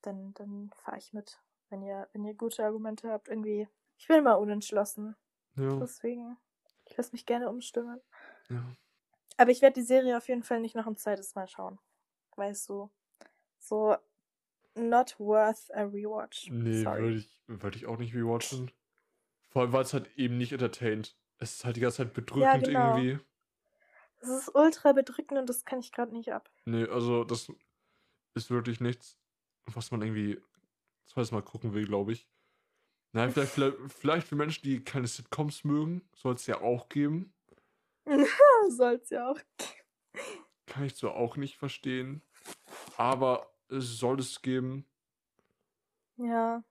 dann, 0.02 0.34
dann 0.34 0.72
fahre 0.76 0.98
ich 0.98 1.14
mit. 1.14 1.40
Wenn 1.70 1.82
ihr, 1.82 2.10
wenn 2.14 2.26
ihr 2.26 2.34
gute 2.34 2.64
Argumente 2.66 3.10
habt, 3.10 3.30
irgendwie. 3.30 3.68
Ich 3.98 4.08
bin 4.08 4.18
immer 4.18 4.38
unentschlossen. 4.40 5.16
Ja, 5.56 5.78
Deswegen, 5.78 6.38
ich 6.86 6.98
lasse 6.98 7.12
mich 7.14 7.26
gerne 7.26 7.50
umstimmen. 7.50 8.02
ja. 8.50 8.64
Aber 9.38 9.50
ich 9.50 9.62
werde 9.64 9.74
die 9.76 9.86
Serie 9.88 10.16
auf 10.18 10.28
jeden 10.28 10.44
Fall 10.44 10.60
nicht 10.60 10.76
noch 10.76 10.86
ein 10.86 10.96
zweites 10.98 11.34
Mal 11.34 11.48
schauen. 11.48 11.80
Weißt 12.36 12.70
du, 12.70 12.92
so 13.58 13.96
not 14.76 15.20
worth 15.20 15.72
a 15.74 15.84
rewatch. 15.84 16.50
Nee, 16.52 16.86
würde 16.86 17.16
ich, 17.16 17.42
würd 17.48 17.76
ich 17.76 17.88
auch 17.88 17.98
nicht 17.98 18.14
rewatchen. 18.14 18.72
Vor 19.50 19.64
allem, 19.64 19.74
weil 19.74 19.82
es 19.84 19.94
halt 19.94 20.16
eben 20.18 20.38
nicht 20.38 20.52
entertaint. 20.52 21.18
Es 21.44 21.56
ist 21.56 21.66
halt 21.66 21.76
die 21.76 21.82
ganze 21.82 21.98
Zeit 21.98 22.14
bedrückend 22.14 22.64
genau. 22.64 22.96
irgendwie. 22.96 23.20
Das 24.22 24.30
ist 24.30 24.56
ultra 24.56 24.94
bedrückend 24.94 25.38
und 25.38 25.50
das 25.50 25.66
kann 25.66 25.80
ich 25.80 25.92
gerade 25.92 26.14
nicht 26.14 26.32
ab. 26.32 26.50
Nee, 26.64 26.86
also 26.86 27.26
das 27.26 27.52
ist 28.34 28.50
wirklich 28.50 28.80
nichts, 28.80 29.20
was 29.66 29.92
man 29.92 30.02
irgendwie 30.02 30.42
zweites 31.06 31.34
Mal 31.34 31.42
gucken 31.42 31.74
will, 31.74 31.86
glaube 31.86 32.14
ich. 32.14 32.30
Nein, 33.12 33.32
vielleicht, 33.32 33.52
vielleicht, 33.52 33.78
vielleicht 33.90 34.28
für 34.28 34.38
Menschen, 34.38 34.64
die 34.64 34.84
keine 34.84 35.06
Sitcoms 35.06 35.66
mögen, 35.66 36.08
soll 36.16 36.36
es 36.36 36.48
ja 36.48 36.62
auch 36.62 36.88
geben. 36.88 37.34
Soll's 38.70 39.10
ja 39.10 39.30
auch. 39.30 39.40
Kann 40.66 40.86
ich 40.86 40.96
zwar 40.96 41.16
auch 41.16 41.36
nicht 41.36 41.58
verstehen, 41.58 42.22
aber 42.96 43.54
es 43.68 44.00
soll 44.00 44.18
es 44.20 44.42
geben. 44.42 44.86
Ja. 46.16 46.64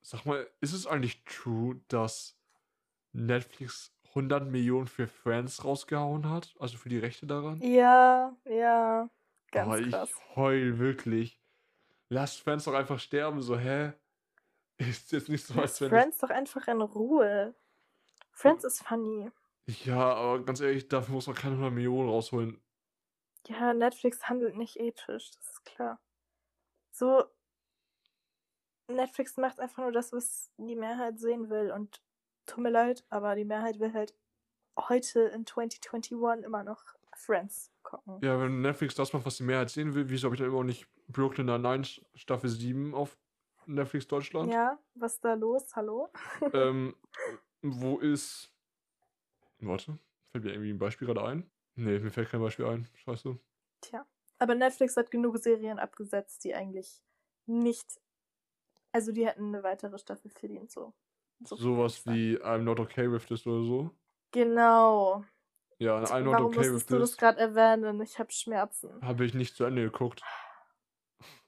Sag 0.00 0.24
mal, 0.24 0.50
ist 0.60 0.72
es 0.72 0.86
eigentlich 0.86 1.22
true, 1.24 1.80
dass 1.88 2.38
Netflix 3.12 3.92
100 4.08 4.46
Millionen 4.50 4.86
für 4.86 5.06
Friends 5.06 5.64
rausgehauen 5.64 6.28
hat? 6.28 6.54
Also 6.58 6.76
für 6.76 6.88
die 6.88 6.98
Rechte 6.98 7.26
daran? 7.26 7.60
Ja, 7.60 8.36
ja. 8.44 9.08
Ganz 9.50 9.66
Aber 9.66 9.78
ich 9.80 9.90
krass. 9.90 10.10
heul 10.36 10.78
wirklich. 10.78 11.40
Lasst 12.08 12.40
Friends 12.40 12.64
doch 12.64 12.74
einfach 12.74 12.98
sterben, 12.98 13.40
so, 13.42 13.58
hä? 13.58 13.92
Ist 14.78 15.12
jetzt 15.12 15.28
nicht 15.28 15.46
so, 15.46 15.58
als 15.60 15.80
wenn. 15.80 15.90
Friends 15.90 16.18
doch 16.18 16.30
einfach 16.30 16.66
in 16.68 16.80
Ruhe. 16.80 17.54
Friends 18.32 18.64
ist 18.64 18.82
funny. 18.82 19.30
Ich, 19.66 19.84
ja, 19.84 20.14
aber 20.14 20.44
ganz 20.44 20.60
ehrlich, 20.60 20.88
dafür 20.88 21.14
muss 21.14 21.26
man 21.26 21.36
keine 21.36 21.52
100 21.52 21.72
Millionen 21.72 22.08
rausholen. 22.08 22.60
Ja, 23.46 23.74
Netflix 23.74 24.28
handelt 24.28 24.56
nicht 24.56 24.76
ethisch, 24.76 25.30
das 25.30 25.48
ist 25.50 25.64
klar. 25.64 26.00
So, 26.90 27.24
Netflix 28.88 29.36
macht 29.36 29.60
einfach 29.60 29.82
nur 29.82 29.92
das, 29.92 30.12
was 30.12 30.50
die 30.56 30.76
Mehrheit 30.76 31.18
sehen 31.18 31.48
will. 31.50 31.70
Und 31.70 32.02
tut 32.46 32.62
mir 32.62 32.70
leid, 32.70 33.04
aber 33.08 33.34
die 33.34 33.44
Mehrheit 33.44 33.78
will 33.80 33.92
halt 33.92 34.14
heute 34.78 35.20
in 35.20 35.46
2021 35.46 36.44
immer 36.44 36.64
noch 36.64 36.84
Friends 37.14 37.70
gucken. 37.82 38.18
Ja, 38.22 38.40
wenn 38.40 38.62
Netflix 38.62 38.94
das 38.94 39.12
macht, 39.12 39.26
was 39.26 39.36
die 39.36 39.42
Mehrheit 39.42 39.70
sehen 39.70 39.94
will, 39.94 40.08
wieso 40.08 40.26
habe 40.26 40.34
ich 40.34 40.40
dann 40.40 40.48
immer 40.48 40.58
noch 40.58 40.64
nicht 40.64 40.86
Brooklyn 41.08 41.46
Nine-Nine 41.46 41.84
Staffel 42.14 42.48
7 42.48 42.94
auf 42.94 43.18
Netflix 43.66 44.06
Deutschland? 44.06 44.50
Ja, 44.50 44.78
was 44.94 45.14
ist 45.14 45.24
da 45.24 45.34
los? 45.34 45.74
Hallo? 45.76 46.10
Ähm, 46.54 46.96
wo 47.62 47.98
ist. 47.98 48.52
Warte, 49.58 49.98
fällt 50.32 50.44
mir 50.44 50.52
irgendwie 50.52 50.72
ein 50.72 50.78
Beispiel 50.78 51.06
gerade 51.06 51.24
ein? 51.24 51.50
Nee, 51.74 52.00
mir 52.00 52.10
fällt 52.10 52.30
kein 52.30 52.40
Beispiel 52.40 52.66
ein. 52.66 52.88
Scheiße. 52.94 53.38
Tja. 53.80 54.06
Aber 54.38 54.54
Netflix 54.54 54.96
hat 54.96 55.10
genug 55.10 55.38
Serien 55.38 55.78
abgesetzt, 55.78 56.44
die 56.44 56.54
eigentlich 56.54 57.02
nicht. 57.46 58.00
Also 58.90 59.12
die 59.12 59.26
hätten 59.26 59.54
eine 59.54 59.62
weitere 59.62 59.98
Staffel 59.98 60.30
verdient, 60.30 60.70
so. 60.70 60.92
So 61.44 61.56
Sowas 61.56 62.04
wie 62.06 62.38
I'm 62.38 62.58
not 62.62 62.80
okay 62.80 63.10
with 63.10 63.26
this 63.26 63.46
oder 63.46 63.64
so. 63.64 63.90
Genau. 64.32 65.24
Ja, 65.78 65.98
I'm 66.04 66.20
not 66.22 66.34
Warum 66.34 66.46
okay 66.46 66.58
with 66.60 66.70
musstest 66.70 66.90
du 66.90 66.98
das 66.98 67.10
this. 67.10 67.18
gerade 67.18 67.40
erwähnen? 67.40 68.00
Ich 68.02 68.18
habe 68.18 68.30
Schmerzen. 68.30 69.00
Habe 69.02 69.24
ich 69.24 69.34
nicht 69.34 69.56
zu 69.56 69.64
Ende 69.64 69.82
geguckt. 69.82 70.22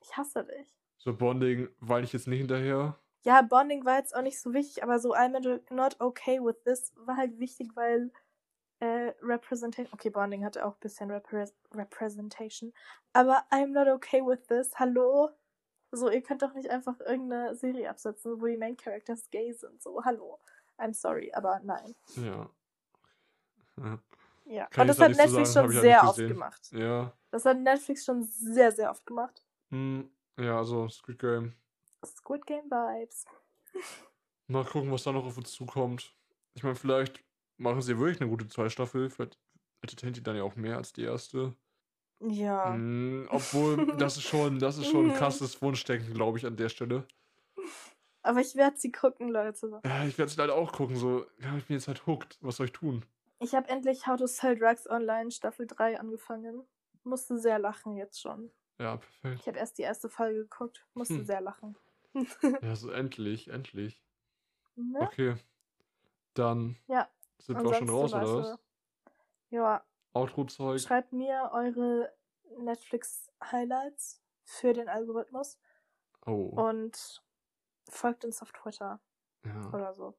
Ich 0.02 0.16
hasse 0.16 0.44
dich. 0.44 0.66
So 0.98 1.14
Bonding 1.16 1.68
weine 1.80 2.04
ich 2.04 2.12
jetzt 2.12 2.26
nicht 2.28 2.38
hinterher. 2.38 2.98
Ja, 3.24 3.42
Bonding 3.42 3.84
war 3.84 3.98
jetzt 3.98 4.14
auch 4.14 4.22
nicht 4.22 4.40
so 4.40 4.52
wichtig, 4.52 4.82
aber 4.82 4.98
so 4.98 5.14
I'm 5.14 5.60
not 5.70 6.00
okay 6.00 6.40
with 6.40 6.62
this 6.64 6.92
war 6.96 7.16
halt 7.16 7.38
wichtig, 7.38 7.70
weil 7.74 8.10
äh, 8.80 9.12
Representation. 9.22 9.92
Okay, 9.94 10.10
Bonding 10.10 10.44
hatte 10.44 10.64
auch 10.66 10.74
ein 10.74 10.80
bisschen 10.80 11.10
Repre 11.10 11.46
Representation. 11.72 12.72
Aber 13.12 13.44
I'm 13.50 13.68
not 13.68 13.88
okay 13.88 14.20
with 14.20 14.46
this. 14.48 14.72
Hallo? 14.78 15.30
So, 15.96 16.10
ihr 16.10 16.22
könnt 16.22 16.42
doch 16.42 16.54
nicht 16.54 16.70
einfach 16.70 16.98
irgendeine 17.00 17.54
Serie 17.54 17.88
absetzen, 17.88 18.40
wo 18.40 18.46
die 18.46 18.56
Main 18.56 18.76
Characters 18.76 19.30
gay 19.30 19.52
sind. 19.52 19.80
So, 19.82 20.04
hallo. 20.04 20.38
I'm 20.78 20.92
sorry, 20.92 21.32
aber 21.32 21.60
nein. 21.62 21.94
Ja. 22.16 22.50
Ja. 24.46 24.66
Kann 24.66 24.82
Und 24.82 24.90
ich 24.92 24.98
das 24.98 24.98
da 24.98 25.04
hat 25.04 25.16
Netflix 25.16 25.52
sagen, 25.54 25.68
schon 25.68 25.74
halt 25.74 25.82
sehr 25.82 26.04
oft 26.06 26.18
gemacht. 26.18 26.72
Ja. 26.72 27.12
Das 27.30 27.46
hat 27.46 27.58
Netflix 27.58 28.04
schon 28.04 28.22
sehr, 28.24 28.72
sehr 28.72 28.90
oft 28.90 29.06
gemacht. 29.06 29.42
Hm, 29.70 30.10
ja, 30.38 30.58
also 30.58 30.86
Squid 30.88 31.18
Game. 31.18 31.54
Squid 32.04 32.44
Game 32.44 32.70
Vibes. 32.70 33.24
Mal 34.46 34.64
gucken, 34.64 34.92
was 34.92 35.02
da 35.02 35.12
noch 35.12 35.24
auf 35.24 35.38
uns 35.38 35.50
zukommt. 35.52 36.14
Ich 36.52 36.62
meine, 36.62 36.74
vielleicht 36.74 37.24
machen 37.56 37.80
sie 37.80 37.98
wirklich 37.98 38.20
eine 38.20 38.28
gute 38.28 38.46
Zweitstaffel. 38.46 39.08
Vielleicht 39.08 39.38
entertaint 39.80 40.16
die 40.18 40.22
dann 40.22 40.36
ja 40.36 40.42
auch 40.42 40.56
mehr 40.56 40.76
als 40.76 40.92
die 40.92 41.04
erste. 41.04 41.56
Ja. 42.20 42.60
Hm, 42.66 43.28
obwohl, 43.30 43.86
das 43.92 44.16
ist 44.16 44.24
schon, 44.24 44.58
das 44.58 44.78
ist 44.78 44.86
schon 44.88 45.06
ein 45.08 45.12
Mhm. 45.12 45.12
krasses 45.12 45.60
Wunschdenken, 45.62 46.14
glaube 46.14 46.38
ich, 46.38 46.46
an 46.46 46.56
der 46.56 46.68
Stelle. 46.68 47.06
Aber 48.22 48.40
ich 48.40 48.56
werde 48.56 48.76
sie 48.76 48.90
gucken, 48.90 49.28
Leute. 49.28 49.84
Ja, 49.84 50.04
ich 50.06 50.18
werde 50.18 50.30
es 50.30 50.36
leider 50.36 50.54
auch 50.56 50.72
gucken. 50.72 50.96
So, 50.96 51.26
ja, 51.40 51.56
ich 51.56 51.66
bin 51.66 51.76
jetzt 51.76 51.88
halt 51.88 52.06
hooked. 52.06 52.38
Was 52.42 52.56
soll 52.56 52.66
ich 52.66 52.72
tun? 52.72 53.04
Ich 53.38 53.54
habe 53.54 53.68
endlich 53.68 54.06
How 54.08 54.16
to 54.18 54.26
Sell 54.26 54.56
Drugs 54.58 54.88
Online 54.90 55.30
Staffel 55.30 55.66
3 55.68 56.00
angefangen. 56.00 56.66
Musste 57.04 57.38
sehr 57.38 57.58
lachen 57.60 57.96
jetzt 57.96 58.20
schon. 58.20 58.50
Ja, 58.78 58.96
perfekt. 58.98 59.40
Ich 59.40 59.46
habe 59.48 59.58
erst 59.58 59.78
die 59.78 59.82
erste 59.82 60.08
Folge 60.10 60.40
geguckt. 60.42 60.86
Musste 60.94 61.16
Hm. 61.16 61.24
sehr 61.24 61.40
lachen. 61.40 61.76
Ja, 62.60 62.74
so 62.74 62.90
endlich, 62.90 63.46
endlich. 63.48 64.02
Ne? 64.76 65.10
Okay. 65.12 65.36
Dann 66.34 66.76
Ja, 66.88 67.10
sind 67.40 67.62
wir 67.62 67.68
auch 67.70 67.74
schon 67.74 67.90
raus, 67.90 68.14
oder 68.14 68.32
was? 68.36 68.58
Ja, 69.50 69.84
Outro-Zeug. 70.14 70.80
schreibt 70.80 71.12
mir 71.12 71.50
eure 71.52 72.12
Netflix-Highlights 72.58 74.22
für 74.44 74.72
den 74.72 74.88
Algorithmus 74.88 75.58
Oh. 76.26 76.46
und 76.68 77.22
folgt 77.88 78.24
uns 78.24 78.40
auf 78.42 78.52
Twitter 78.52 79.00
Ja. 79.44 79.68
oder 79.72 79.94
so. 79.94 80.14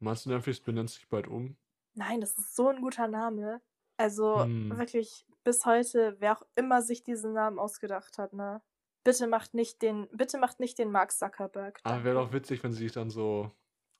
Meinst 0.00 0.26
du, 0.26 0.30
Netflix 0.30 0.60
benennt 0.60 0.90
sich 0.90 1.08
bald 1.08 1.26
um? 1.26 1.56
Nein, 1.94 2.20
das 2.20 2.36
ist 2.38 2.54
so 2.54 2.68
ein 2.68 2.80
guter 2.82 3.08
Name. 3.08 3.60
Also 3.96 4.42
Hm. 4.44 4.76
wirklich 4.78 5.26
bis 5.42 5.64
heute, 5.66 6.16
wer 6.20 6.36
auch 6.38 6.42
immer 6.54 6.82
sich 6.82 7.02
diesen 7.02 7.32
Namen 7.32 7.58
ausgedacht 7.58 8.18
hat, 8.18 8.32
ne? 8.32 8.62
Bitte 9.04 9.26
macht 9.26 9.54
nicht 9.54 9.80
den, 9.80 10.06
bitte 10.12 10.38
macht 10.38 10.60
nicht 10.60 10.78
den 10.78 10.90
Mark 10.92 11.12
Zuckerberg. 11.12 11.80
Aber 11.82 11.94
danke. 11.94 12.04
wäre 12.04 12.14
doch 12.16 12.32
witzig, 12.32 12.62
wenn 12.62 12.72
sie 12.72 12.84
sich 12.84 12.92
dann 12.92 13.10
so 13.10 13.50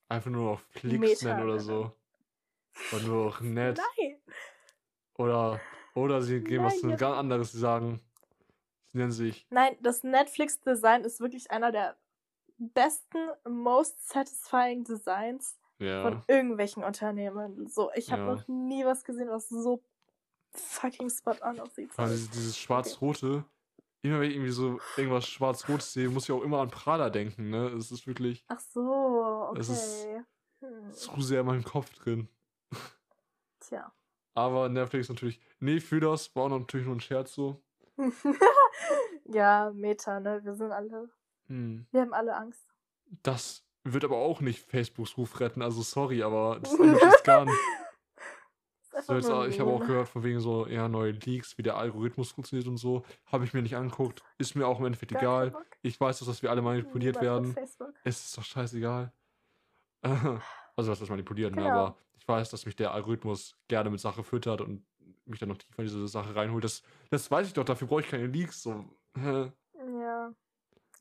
einfach 0.09 0.31
nur 0.31 0.53
noch 0.53 0.61
Flix 0.71 0.99
Meta 1.23 1.35
nennen 1.37 1.49
oder 1.49 1.59
so. 1.61 1.93
Oder 2.93 3.03
nur 3.05 3.25
noch 3.27 3.41
nett. 3.41 3.81
Nein. 3.97 4.21
Oder, 5.19 5.61
oder 5.95 6.23
sie 6.23 6.41
geben 6.43 6.65
was 6.65 6.81
Nein, 6.83 6.91
jetzt- 6.93 7.01
ganz 7.01 7.17
anderes. 7.17 7.53
Sie 7.53 7.59
sagen, 7.59 8.01
sie 8.87 8.99
nennen 8.99 9.13
sich. 9.13 9.47
Nein, 9.51 9.77
das 9.83 10.03
Netflix-Design 10.05 11.03
ist 11.05 11.21
wirklich 11.21 11.51
einer 11.51 11.73
der 11.73 11.97
besten, 12.57 13.19
most 13.49 14.09
satisfying 14.09 14.85
Designs 14.85 15.59
Ja. 15.79 16.03
von 16.03 16.23
irgendwelchen 16.29 16.83
Unternehmen. 16.85 17.67
So, 17.69 17.91
ich 17.95 18.11
habe 18.11 18.23
Ja. 18.23 18.35
noch 18.35 18.49
nie 18.49 18.85
was 18.85 19.05
gesehen, 19.05 19.29
was 19.29 19.49
so 19.49 19.83
fucking 20.53 21.11
spot 21.11 21.37
on 21.43 21.61
aussieht. 21.61 21.93
Sorry. 21.93 22.09
dieses, 22.11 22.31
dieses 22.31 22.59
Schwarz-Rote. 22.59 23.45
Immer 24.03 24.21
wenn 24.21 24.31
ich 24.31 24.37
irgendwie 24.37 24.53
so 24.53 24.79
irgendwas 24.97 25.27
Schwarz-Rotes 25.27 25.93
sehe, 25.93 26.09
muss 26.09 26.25
ich 26.25 26.33
auch 26.33 26.43
immer 26.43 26.61
an 26.61 26.71
Prada 26.71 27.11
denken, 27.11 27.51
ne? 27.51 27.69
Es 27.71 27.91
ist 27.91 28.07
wirklich 28.07 28.45
Ach 28.47 28.61
so, 28.61 29.53
Es 29.59 29.69
ist- 29.69 30.05
okay. 30.07 30.23
Hm. 30.61 30.93
zu 30.93 31.21
sehr 31.21 31.41
in 31.41 31.47
meinem 31.47 31.65
Kopf 31.65 31.93
drin. 31.95 32.29
Tja. 33.61 33.93
Aber 34.39 34.69
Netflix 34.69 35.09
natürlich. 35.09 35.41
Nee, 35.59 35.81
für 35.81 36.01
das 36.01 36.35
war 36.37 36.45
auch 36.45 36.59
natürlich 36.59 36.87
nur 36.87 36.95
ein 36.97 37.01
Scherz 37.01 37.35
so. 37.35 37.61
ja, 39.25 39.71
Meta, 39.75 40.21
ne? 40.21 40.41
Wir 40.45 40.55
sind 40.55 40.71
alle. 40.73 41.11
Hm. 41.49 41.87
Wir 41.91 42.01
haben 42.03 42.13
alle 42.15 42.37
Angst. 42.37 42.69
Das 43.23 43.65
wird 43.85 44.05
aber 44.05 44.17
auch 44.17 44.41
nicht 44.41 44.61
Facebooks 44.61 45.17
Ruf 45.17 45.41
retten, 45.41 45.63
also 45.63 45.83
sorry, 45.83 46.23
aber 46.23 46.61
das 46.61 46.77
jetzt 46.79 47.25
gar 47.25 47.45
nicht. 47.45 47.59
Ist 48.99 49.07
So 49.07 49.15
jetzt, 49.15 49.31
auch- 49.31 49.45
ich 49.47 49.61
habe 49.61 49.71
auch 49.71 49.81
gehört 49.81 50.09
von 50.09 50.23
wegen 50.25 50.41
so, 50.41 50.67
ja, 50.67 50.89
neue 50.89 51.13
Leaks, 51.13 51.57
wie 51.57 51.63
der 51.63 51.77
Algorithmus 51.77 52.33
funktioniert 52.33 52.67
und 52.69 52.79
so. 52.79 53.05
Habe 53.27 53.45
ich 53.45 53.55
mir 53.55 53.63
nicht 53.63 53.77
angeguckt. 53.77 54.23
Ist 54.39 54.57
mir 54.57 54.67
auch 54.67 54.79
im 54.81 54.87
Endeffekt 54.87 55.13
Gar 55.13 55.21
egal. 55.23 55.51
Bock. 55.53 55.67
Ich 55.83 56.01
weiß, 56.01 56.19
dass 56.21 56.43
wir 56.43 56.51
alle 56.51 56.63
manipuliert 56.63 57.21
werden. 57.21 57.53
Facebook. 57.53 57.95
Es 58.05 58.25
ist 58.27 58.37
doch 58.39 58.45
scheißegal. 58.45 59.13
Also 60.77 60.93
was 60.93 61.01
das 61.01 61.09
manipulieren, 61.09 61.57
ne? 61.57 61.63
Genau. 61.63 61.75
aber 61.75 61.99
ich 62.08 62.08
weiß, 62.29 62.51
dass 62.51 62.67
mich 62.67 62.77
der 62.77 62.93
Algorithmus 62.93 63.57
gerne 63.69 63.91
mit 63.91 64.01
Sache 64.01 64.23
füttert 64.23 64.61
und 64.61 64.85
mich 65.25 65.41
dann 65.41 65.49
noch 65.49 65.59
tiefer 65.59 65.81
in 65.81 65.87
diese 65.87 66.07
Sache 66.09 66.35
reinholt. 66.35 66.65
Das, 66.65 66.83
das 67.11 67.31
weiß 67.31 67.47
ich 67.49 67.53
doch, 67.55 67.65
dafür 67.65 67.89
brauche 67.89 68.01
ich 68.03 68.09
keine 68.09 68.27
Leaks. 68.27 68.63
So. 68.63 68.85
Ja. 69.17 69.53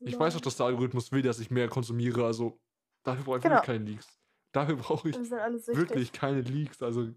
Ich 0.00 0.18
weiß 0.18 0.34
doch, 0.34 0.40
dass 0.40 0.56
der 0.56 0.66
Algorithmus 0.66 1.10
will, 1.12 1.22
dass 1.22 1.40
ich 1.40 1.50
mehr 1.50 1.68
konsumiere, 1.68 2.24
also 2.24 2.60
dafür 3.02 3.24
brauche 3.24 3.36
ich 3.38 3.42
Genau. 3.42 3.56
wirklich 3.56 3.66
keine 3.66 3.84
Leaks. 3.84 4.20
Dafür 4.52 4.76
brauche 4.76 5.08
ich 5.10 5.16
wirklich 5.20 6.12
keine 6.12 6.40
Leaks. 6.40 6.82
Also 6.82 7.12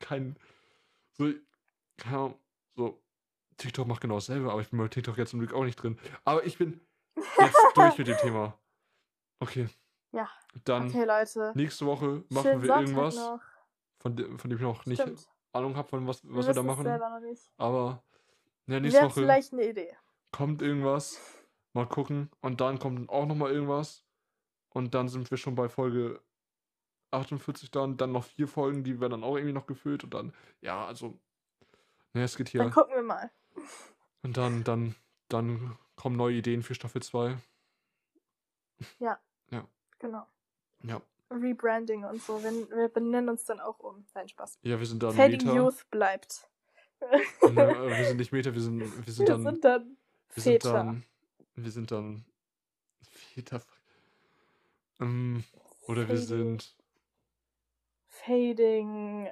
kein. 0.00 0.36
So, 1.12 1.32
keine 1.96 2.16
Ahnung, 2.16 2.38
so. 2.76 3.00
TikTok 3.56 3.86
macht 3.86 4.00
genau 4.00 4.14
dasselbe, 4.16 4.50
aber 4.50 4.60
ich 4.60 4.70
bin 4.70 4.80
bei 4.80 4.88
TikTok 4.88 5.16
jetzt 5.16 5.30
zum 5.30 5.38
Glück 5.38 5.52
auch 5.54 5.64
nicht 5.64 5.76
drin. 5.76 5.96
Aber 6.24 6.44
ich 6.44 6.58
bin 6.58 6.80
jetzt 7.38 7.56
durch 7.76 7.96
mit 7.98 8.08
dem 8.08 8.16
Thema. 8.18 8.58
Okay. 9.38 9.68
Ja. 10.12 10.28
Dann 10.64 10.88
Okay, 10.88 11.04
Leute. 11.04 11.52
nächste 11.54 11.86
Woche 11.86 12.24
machen 12.30 12.42
Schönen 12.42 12.62
wir 12.62 12.68
Sonntag 12.68 12.80
irgendwas, 12.80 13.16
noch. 13.16 13.40
Von, 14.04 14.16
de 14.16 14.36
von 14.38 14.50
dem 14.50 14.58
ich 14.58 14.62
noch 14.62 14.84
nicht 14.84 15.00
Stimmt. 15.00 15.28
Ahnung 15.52 15.76
habe, 15.76 15.88
von 15.88 16.06
was, 16.06 16.22
Wir 16.22 16.34
was 16.34 16.46
wir 16.46 16.52
da 16.52 16.60
wissen 16.60 16.68
es 16.70 16.76
machen. 16.76 16.84
selber 16.84 17.08
noch 17.08 17.20
nicht. 17.20 17.50
Aber 17.56 18.02
ja, 18.66 18.72
Wir 18.74 18.80
nächste 18.80 19.02
Woche 19.02 19.12
vielleicht 19.14 19.52
eine 19.54 19.66
Idee. 19.66 19.96
kommt 20.30 20.60
irgendwas. 20.60 21.18
Mal 21.72 21.88
gucken. 21.88 22.30
Und 22.42 22.60
dann 22.60 22.78
kommt 22.78 23.08
auch 23.08 23.24
nochmal 23.26 23.50
irgendwas. 23.50 24.04
Und 24.68 24.94
dann 24.94 25.08
sind 25.08 25.30
wir 25.30 25.38
schon 25.38 25.54
bei 25.54 25.68
Folge 25.68 26.20
48 27.12 27.70
dann. 27.70 27.96
Dann 27.96 28.12
noch 28.12 28.24
vier 28.24 28.46
Folgen, 28.46 28.84
die 28.84 29.00
werden 29.00 29.12
dann 29.12 29.24
auch 29.24 29.36
irgendwie 29.36 29.54
noch 29.54 29.66
gefüllt. 29.66 30.04
Und 30.04 30.12
dann, 30.12 30.34
ja, 30.60 30.84
also. 30.84 31.18
Ne, 32.12 32.24
es 32.24 32.36
geht 32.36 32.50
hier. 32.50 32.60
Dann 32.62 32.70
gucken 32.72 32.94
wir 32.94 33.02
mal. 33.02 33.30
Und 34.22 34.36
dann, 34.36 34.64
dann, 34.64 34.94
dann 35.28 35.78
kommen 35.96 36.16
neue 36.16 36.36
Ideen 36.36 36.62
für 36.62 36.74
Staffel 36.74 37.02
2. 37.02 37.38
Genau. 39.98 40.26
Ja. 40.82 41.00
Rebranding 41.42 42.04
und 42.04 42.22
so. 42.22 42.42
Wir, 42.42 42.50
wir 42.70 42.88
benennen 42.88 43.28
uns 43.28 43.44
dann 43.44 43.60
auch 43.60 43.78
um. 43.80 44.04
Nein, 44.14 44.28
Spaß. 44.28 44.58
Ja, 44.62 44.78
wir 44.78 44.86
sind 44.86 45.02
dann 45.02 45.14
Fading 45.14 45.46
Meta. 45.46 45.56
Youth 45.56 45.90
bleibt. 45.90 46.48
Ne, 47.42 47.62
äh, 47.62 47.98
wir 47.98 48.04
sind 48.06 48.16
nicht 48.16 48.32
Meta, 48.32 48.54
wir 48.54 48.60
sind, 48.60 48.80
wir 48.80 49.12
sind 49.12 49.28
wir 49.28 49.34
dann. 49.34 49.44
sind 49.44 49.64
dann 49.64 49.96
wir 50.34 50.42
sind 50.42 50.64
dann. 50.64 51.04
Wir 51.54 51.70
sind 51.70 51.90
dann. 51.90 52.24
Väter. 53.02 53.62
Ähm, 55.00 55.44
oder 55.86 56.08
wir 56.08 56.16
Fading. 56.16 56.26
sind. 56.26 56.76
Fading 58.06 59.28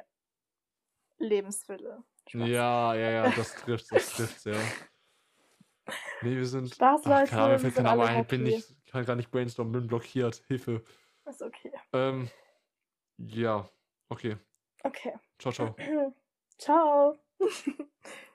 Lebenswille. 1.19 2.03
Spaß. 2.29 2.49
Ja, 2.49 2.95
ja, 2.95 3.11
ja, 3.11 3.31
das 3.31 3.55
trifft, 3.55 3.91
das 3.91 4.13
trifft, 4.13 4.45
ja. 4.45 4.59
Nee, 6.23 6.37
wir 6.37 6.47
sind. 6.47 6.75
Spaß, 6.75 7.01
Ach, 7.05 7.09
Leute, 7.09 7.31
keine 7.31 7.43
Ahnung, 7.43 7.49
mir 7.49 7.53
wir 7.53 7.59
fällt 7.59 7.75
sind 7.75 7.85
kein 7.85 7.97
Name 7.97 8.09
alle 8.09 8.19
ein, 8.19 8.27
bin 8.27 8.43
nicht, 8.45 8.87
kann 8.87 9.05
gar 9.05 9.17
nicht 9.17 9.31
brainstormen, 9.31 9.73
bin 9.73 9.87
blockiert. 9.89 10.45
Hilfe. 10.47 10.85
Ist 11.25 11.43
okay. 11.43 11.73
Ähm, 11.93 12.29
ja, 13.19 13.69
okay. 14.09 14.37
Okay. 14.85 15.15
Ciao, 15.39 15.53
ciao. 15.53 15.77
Ciao. 16.59 17.19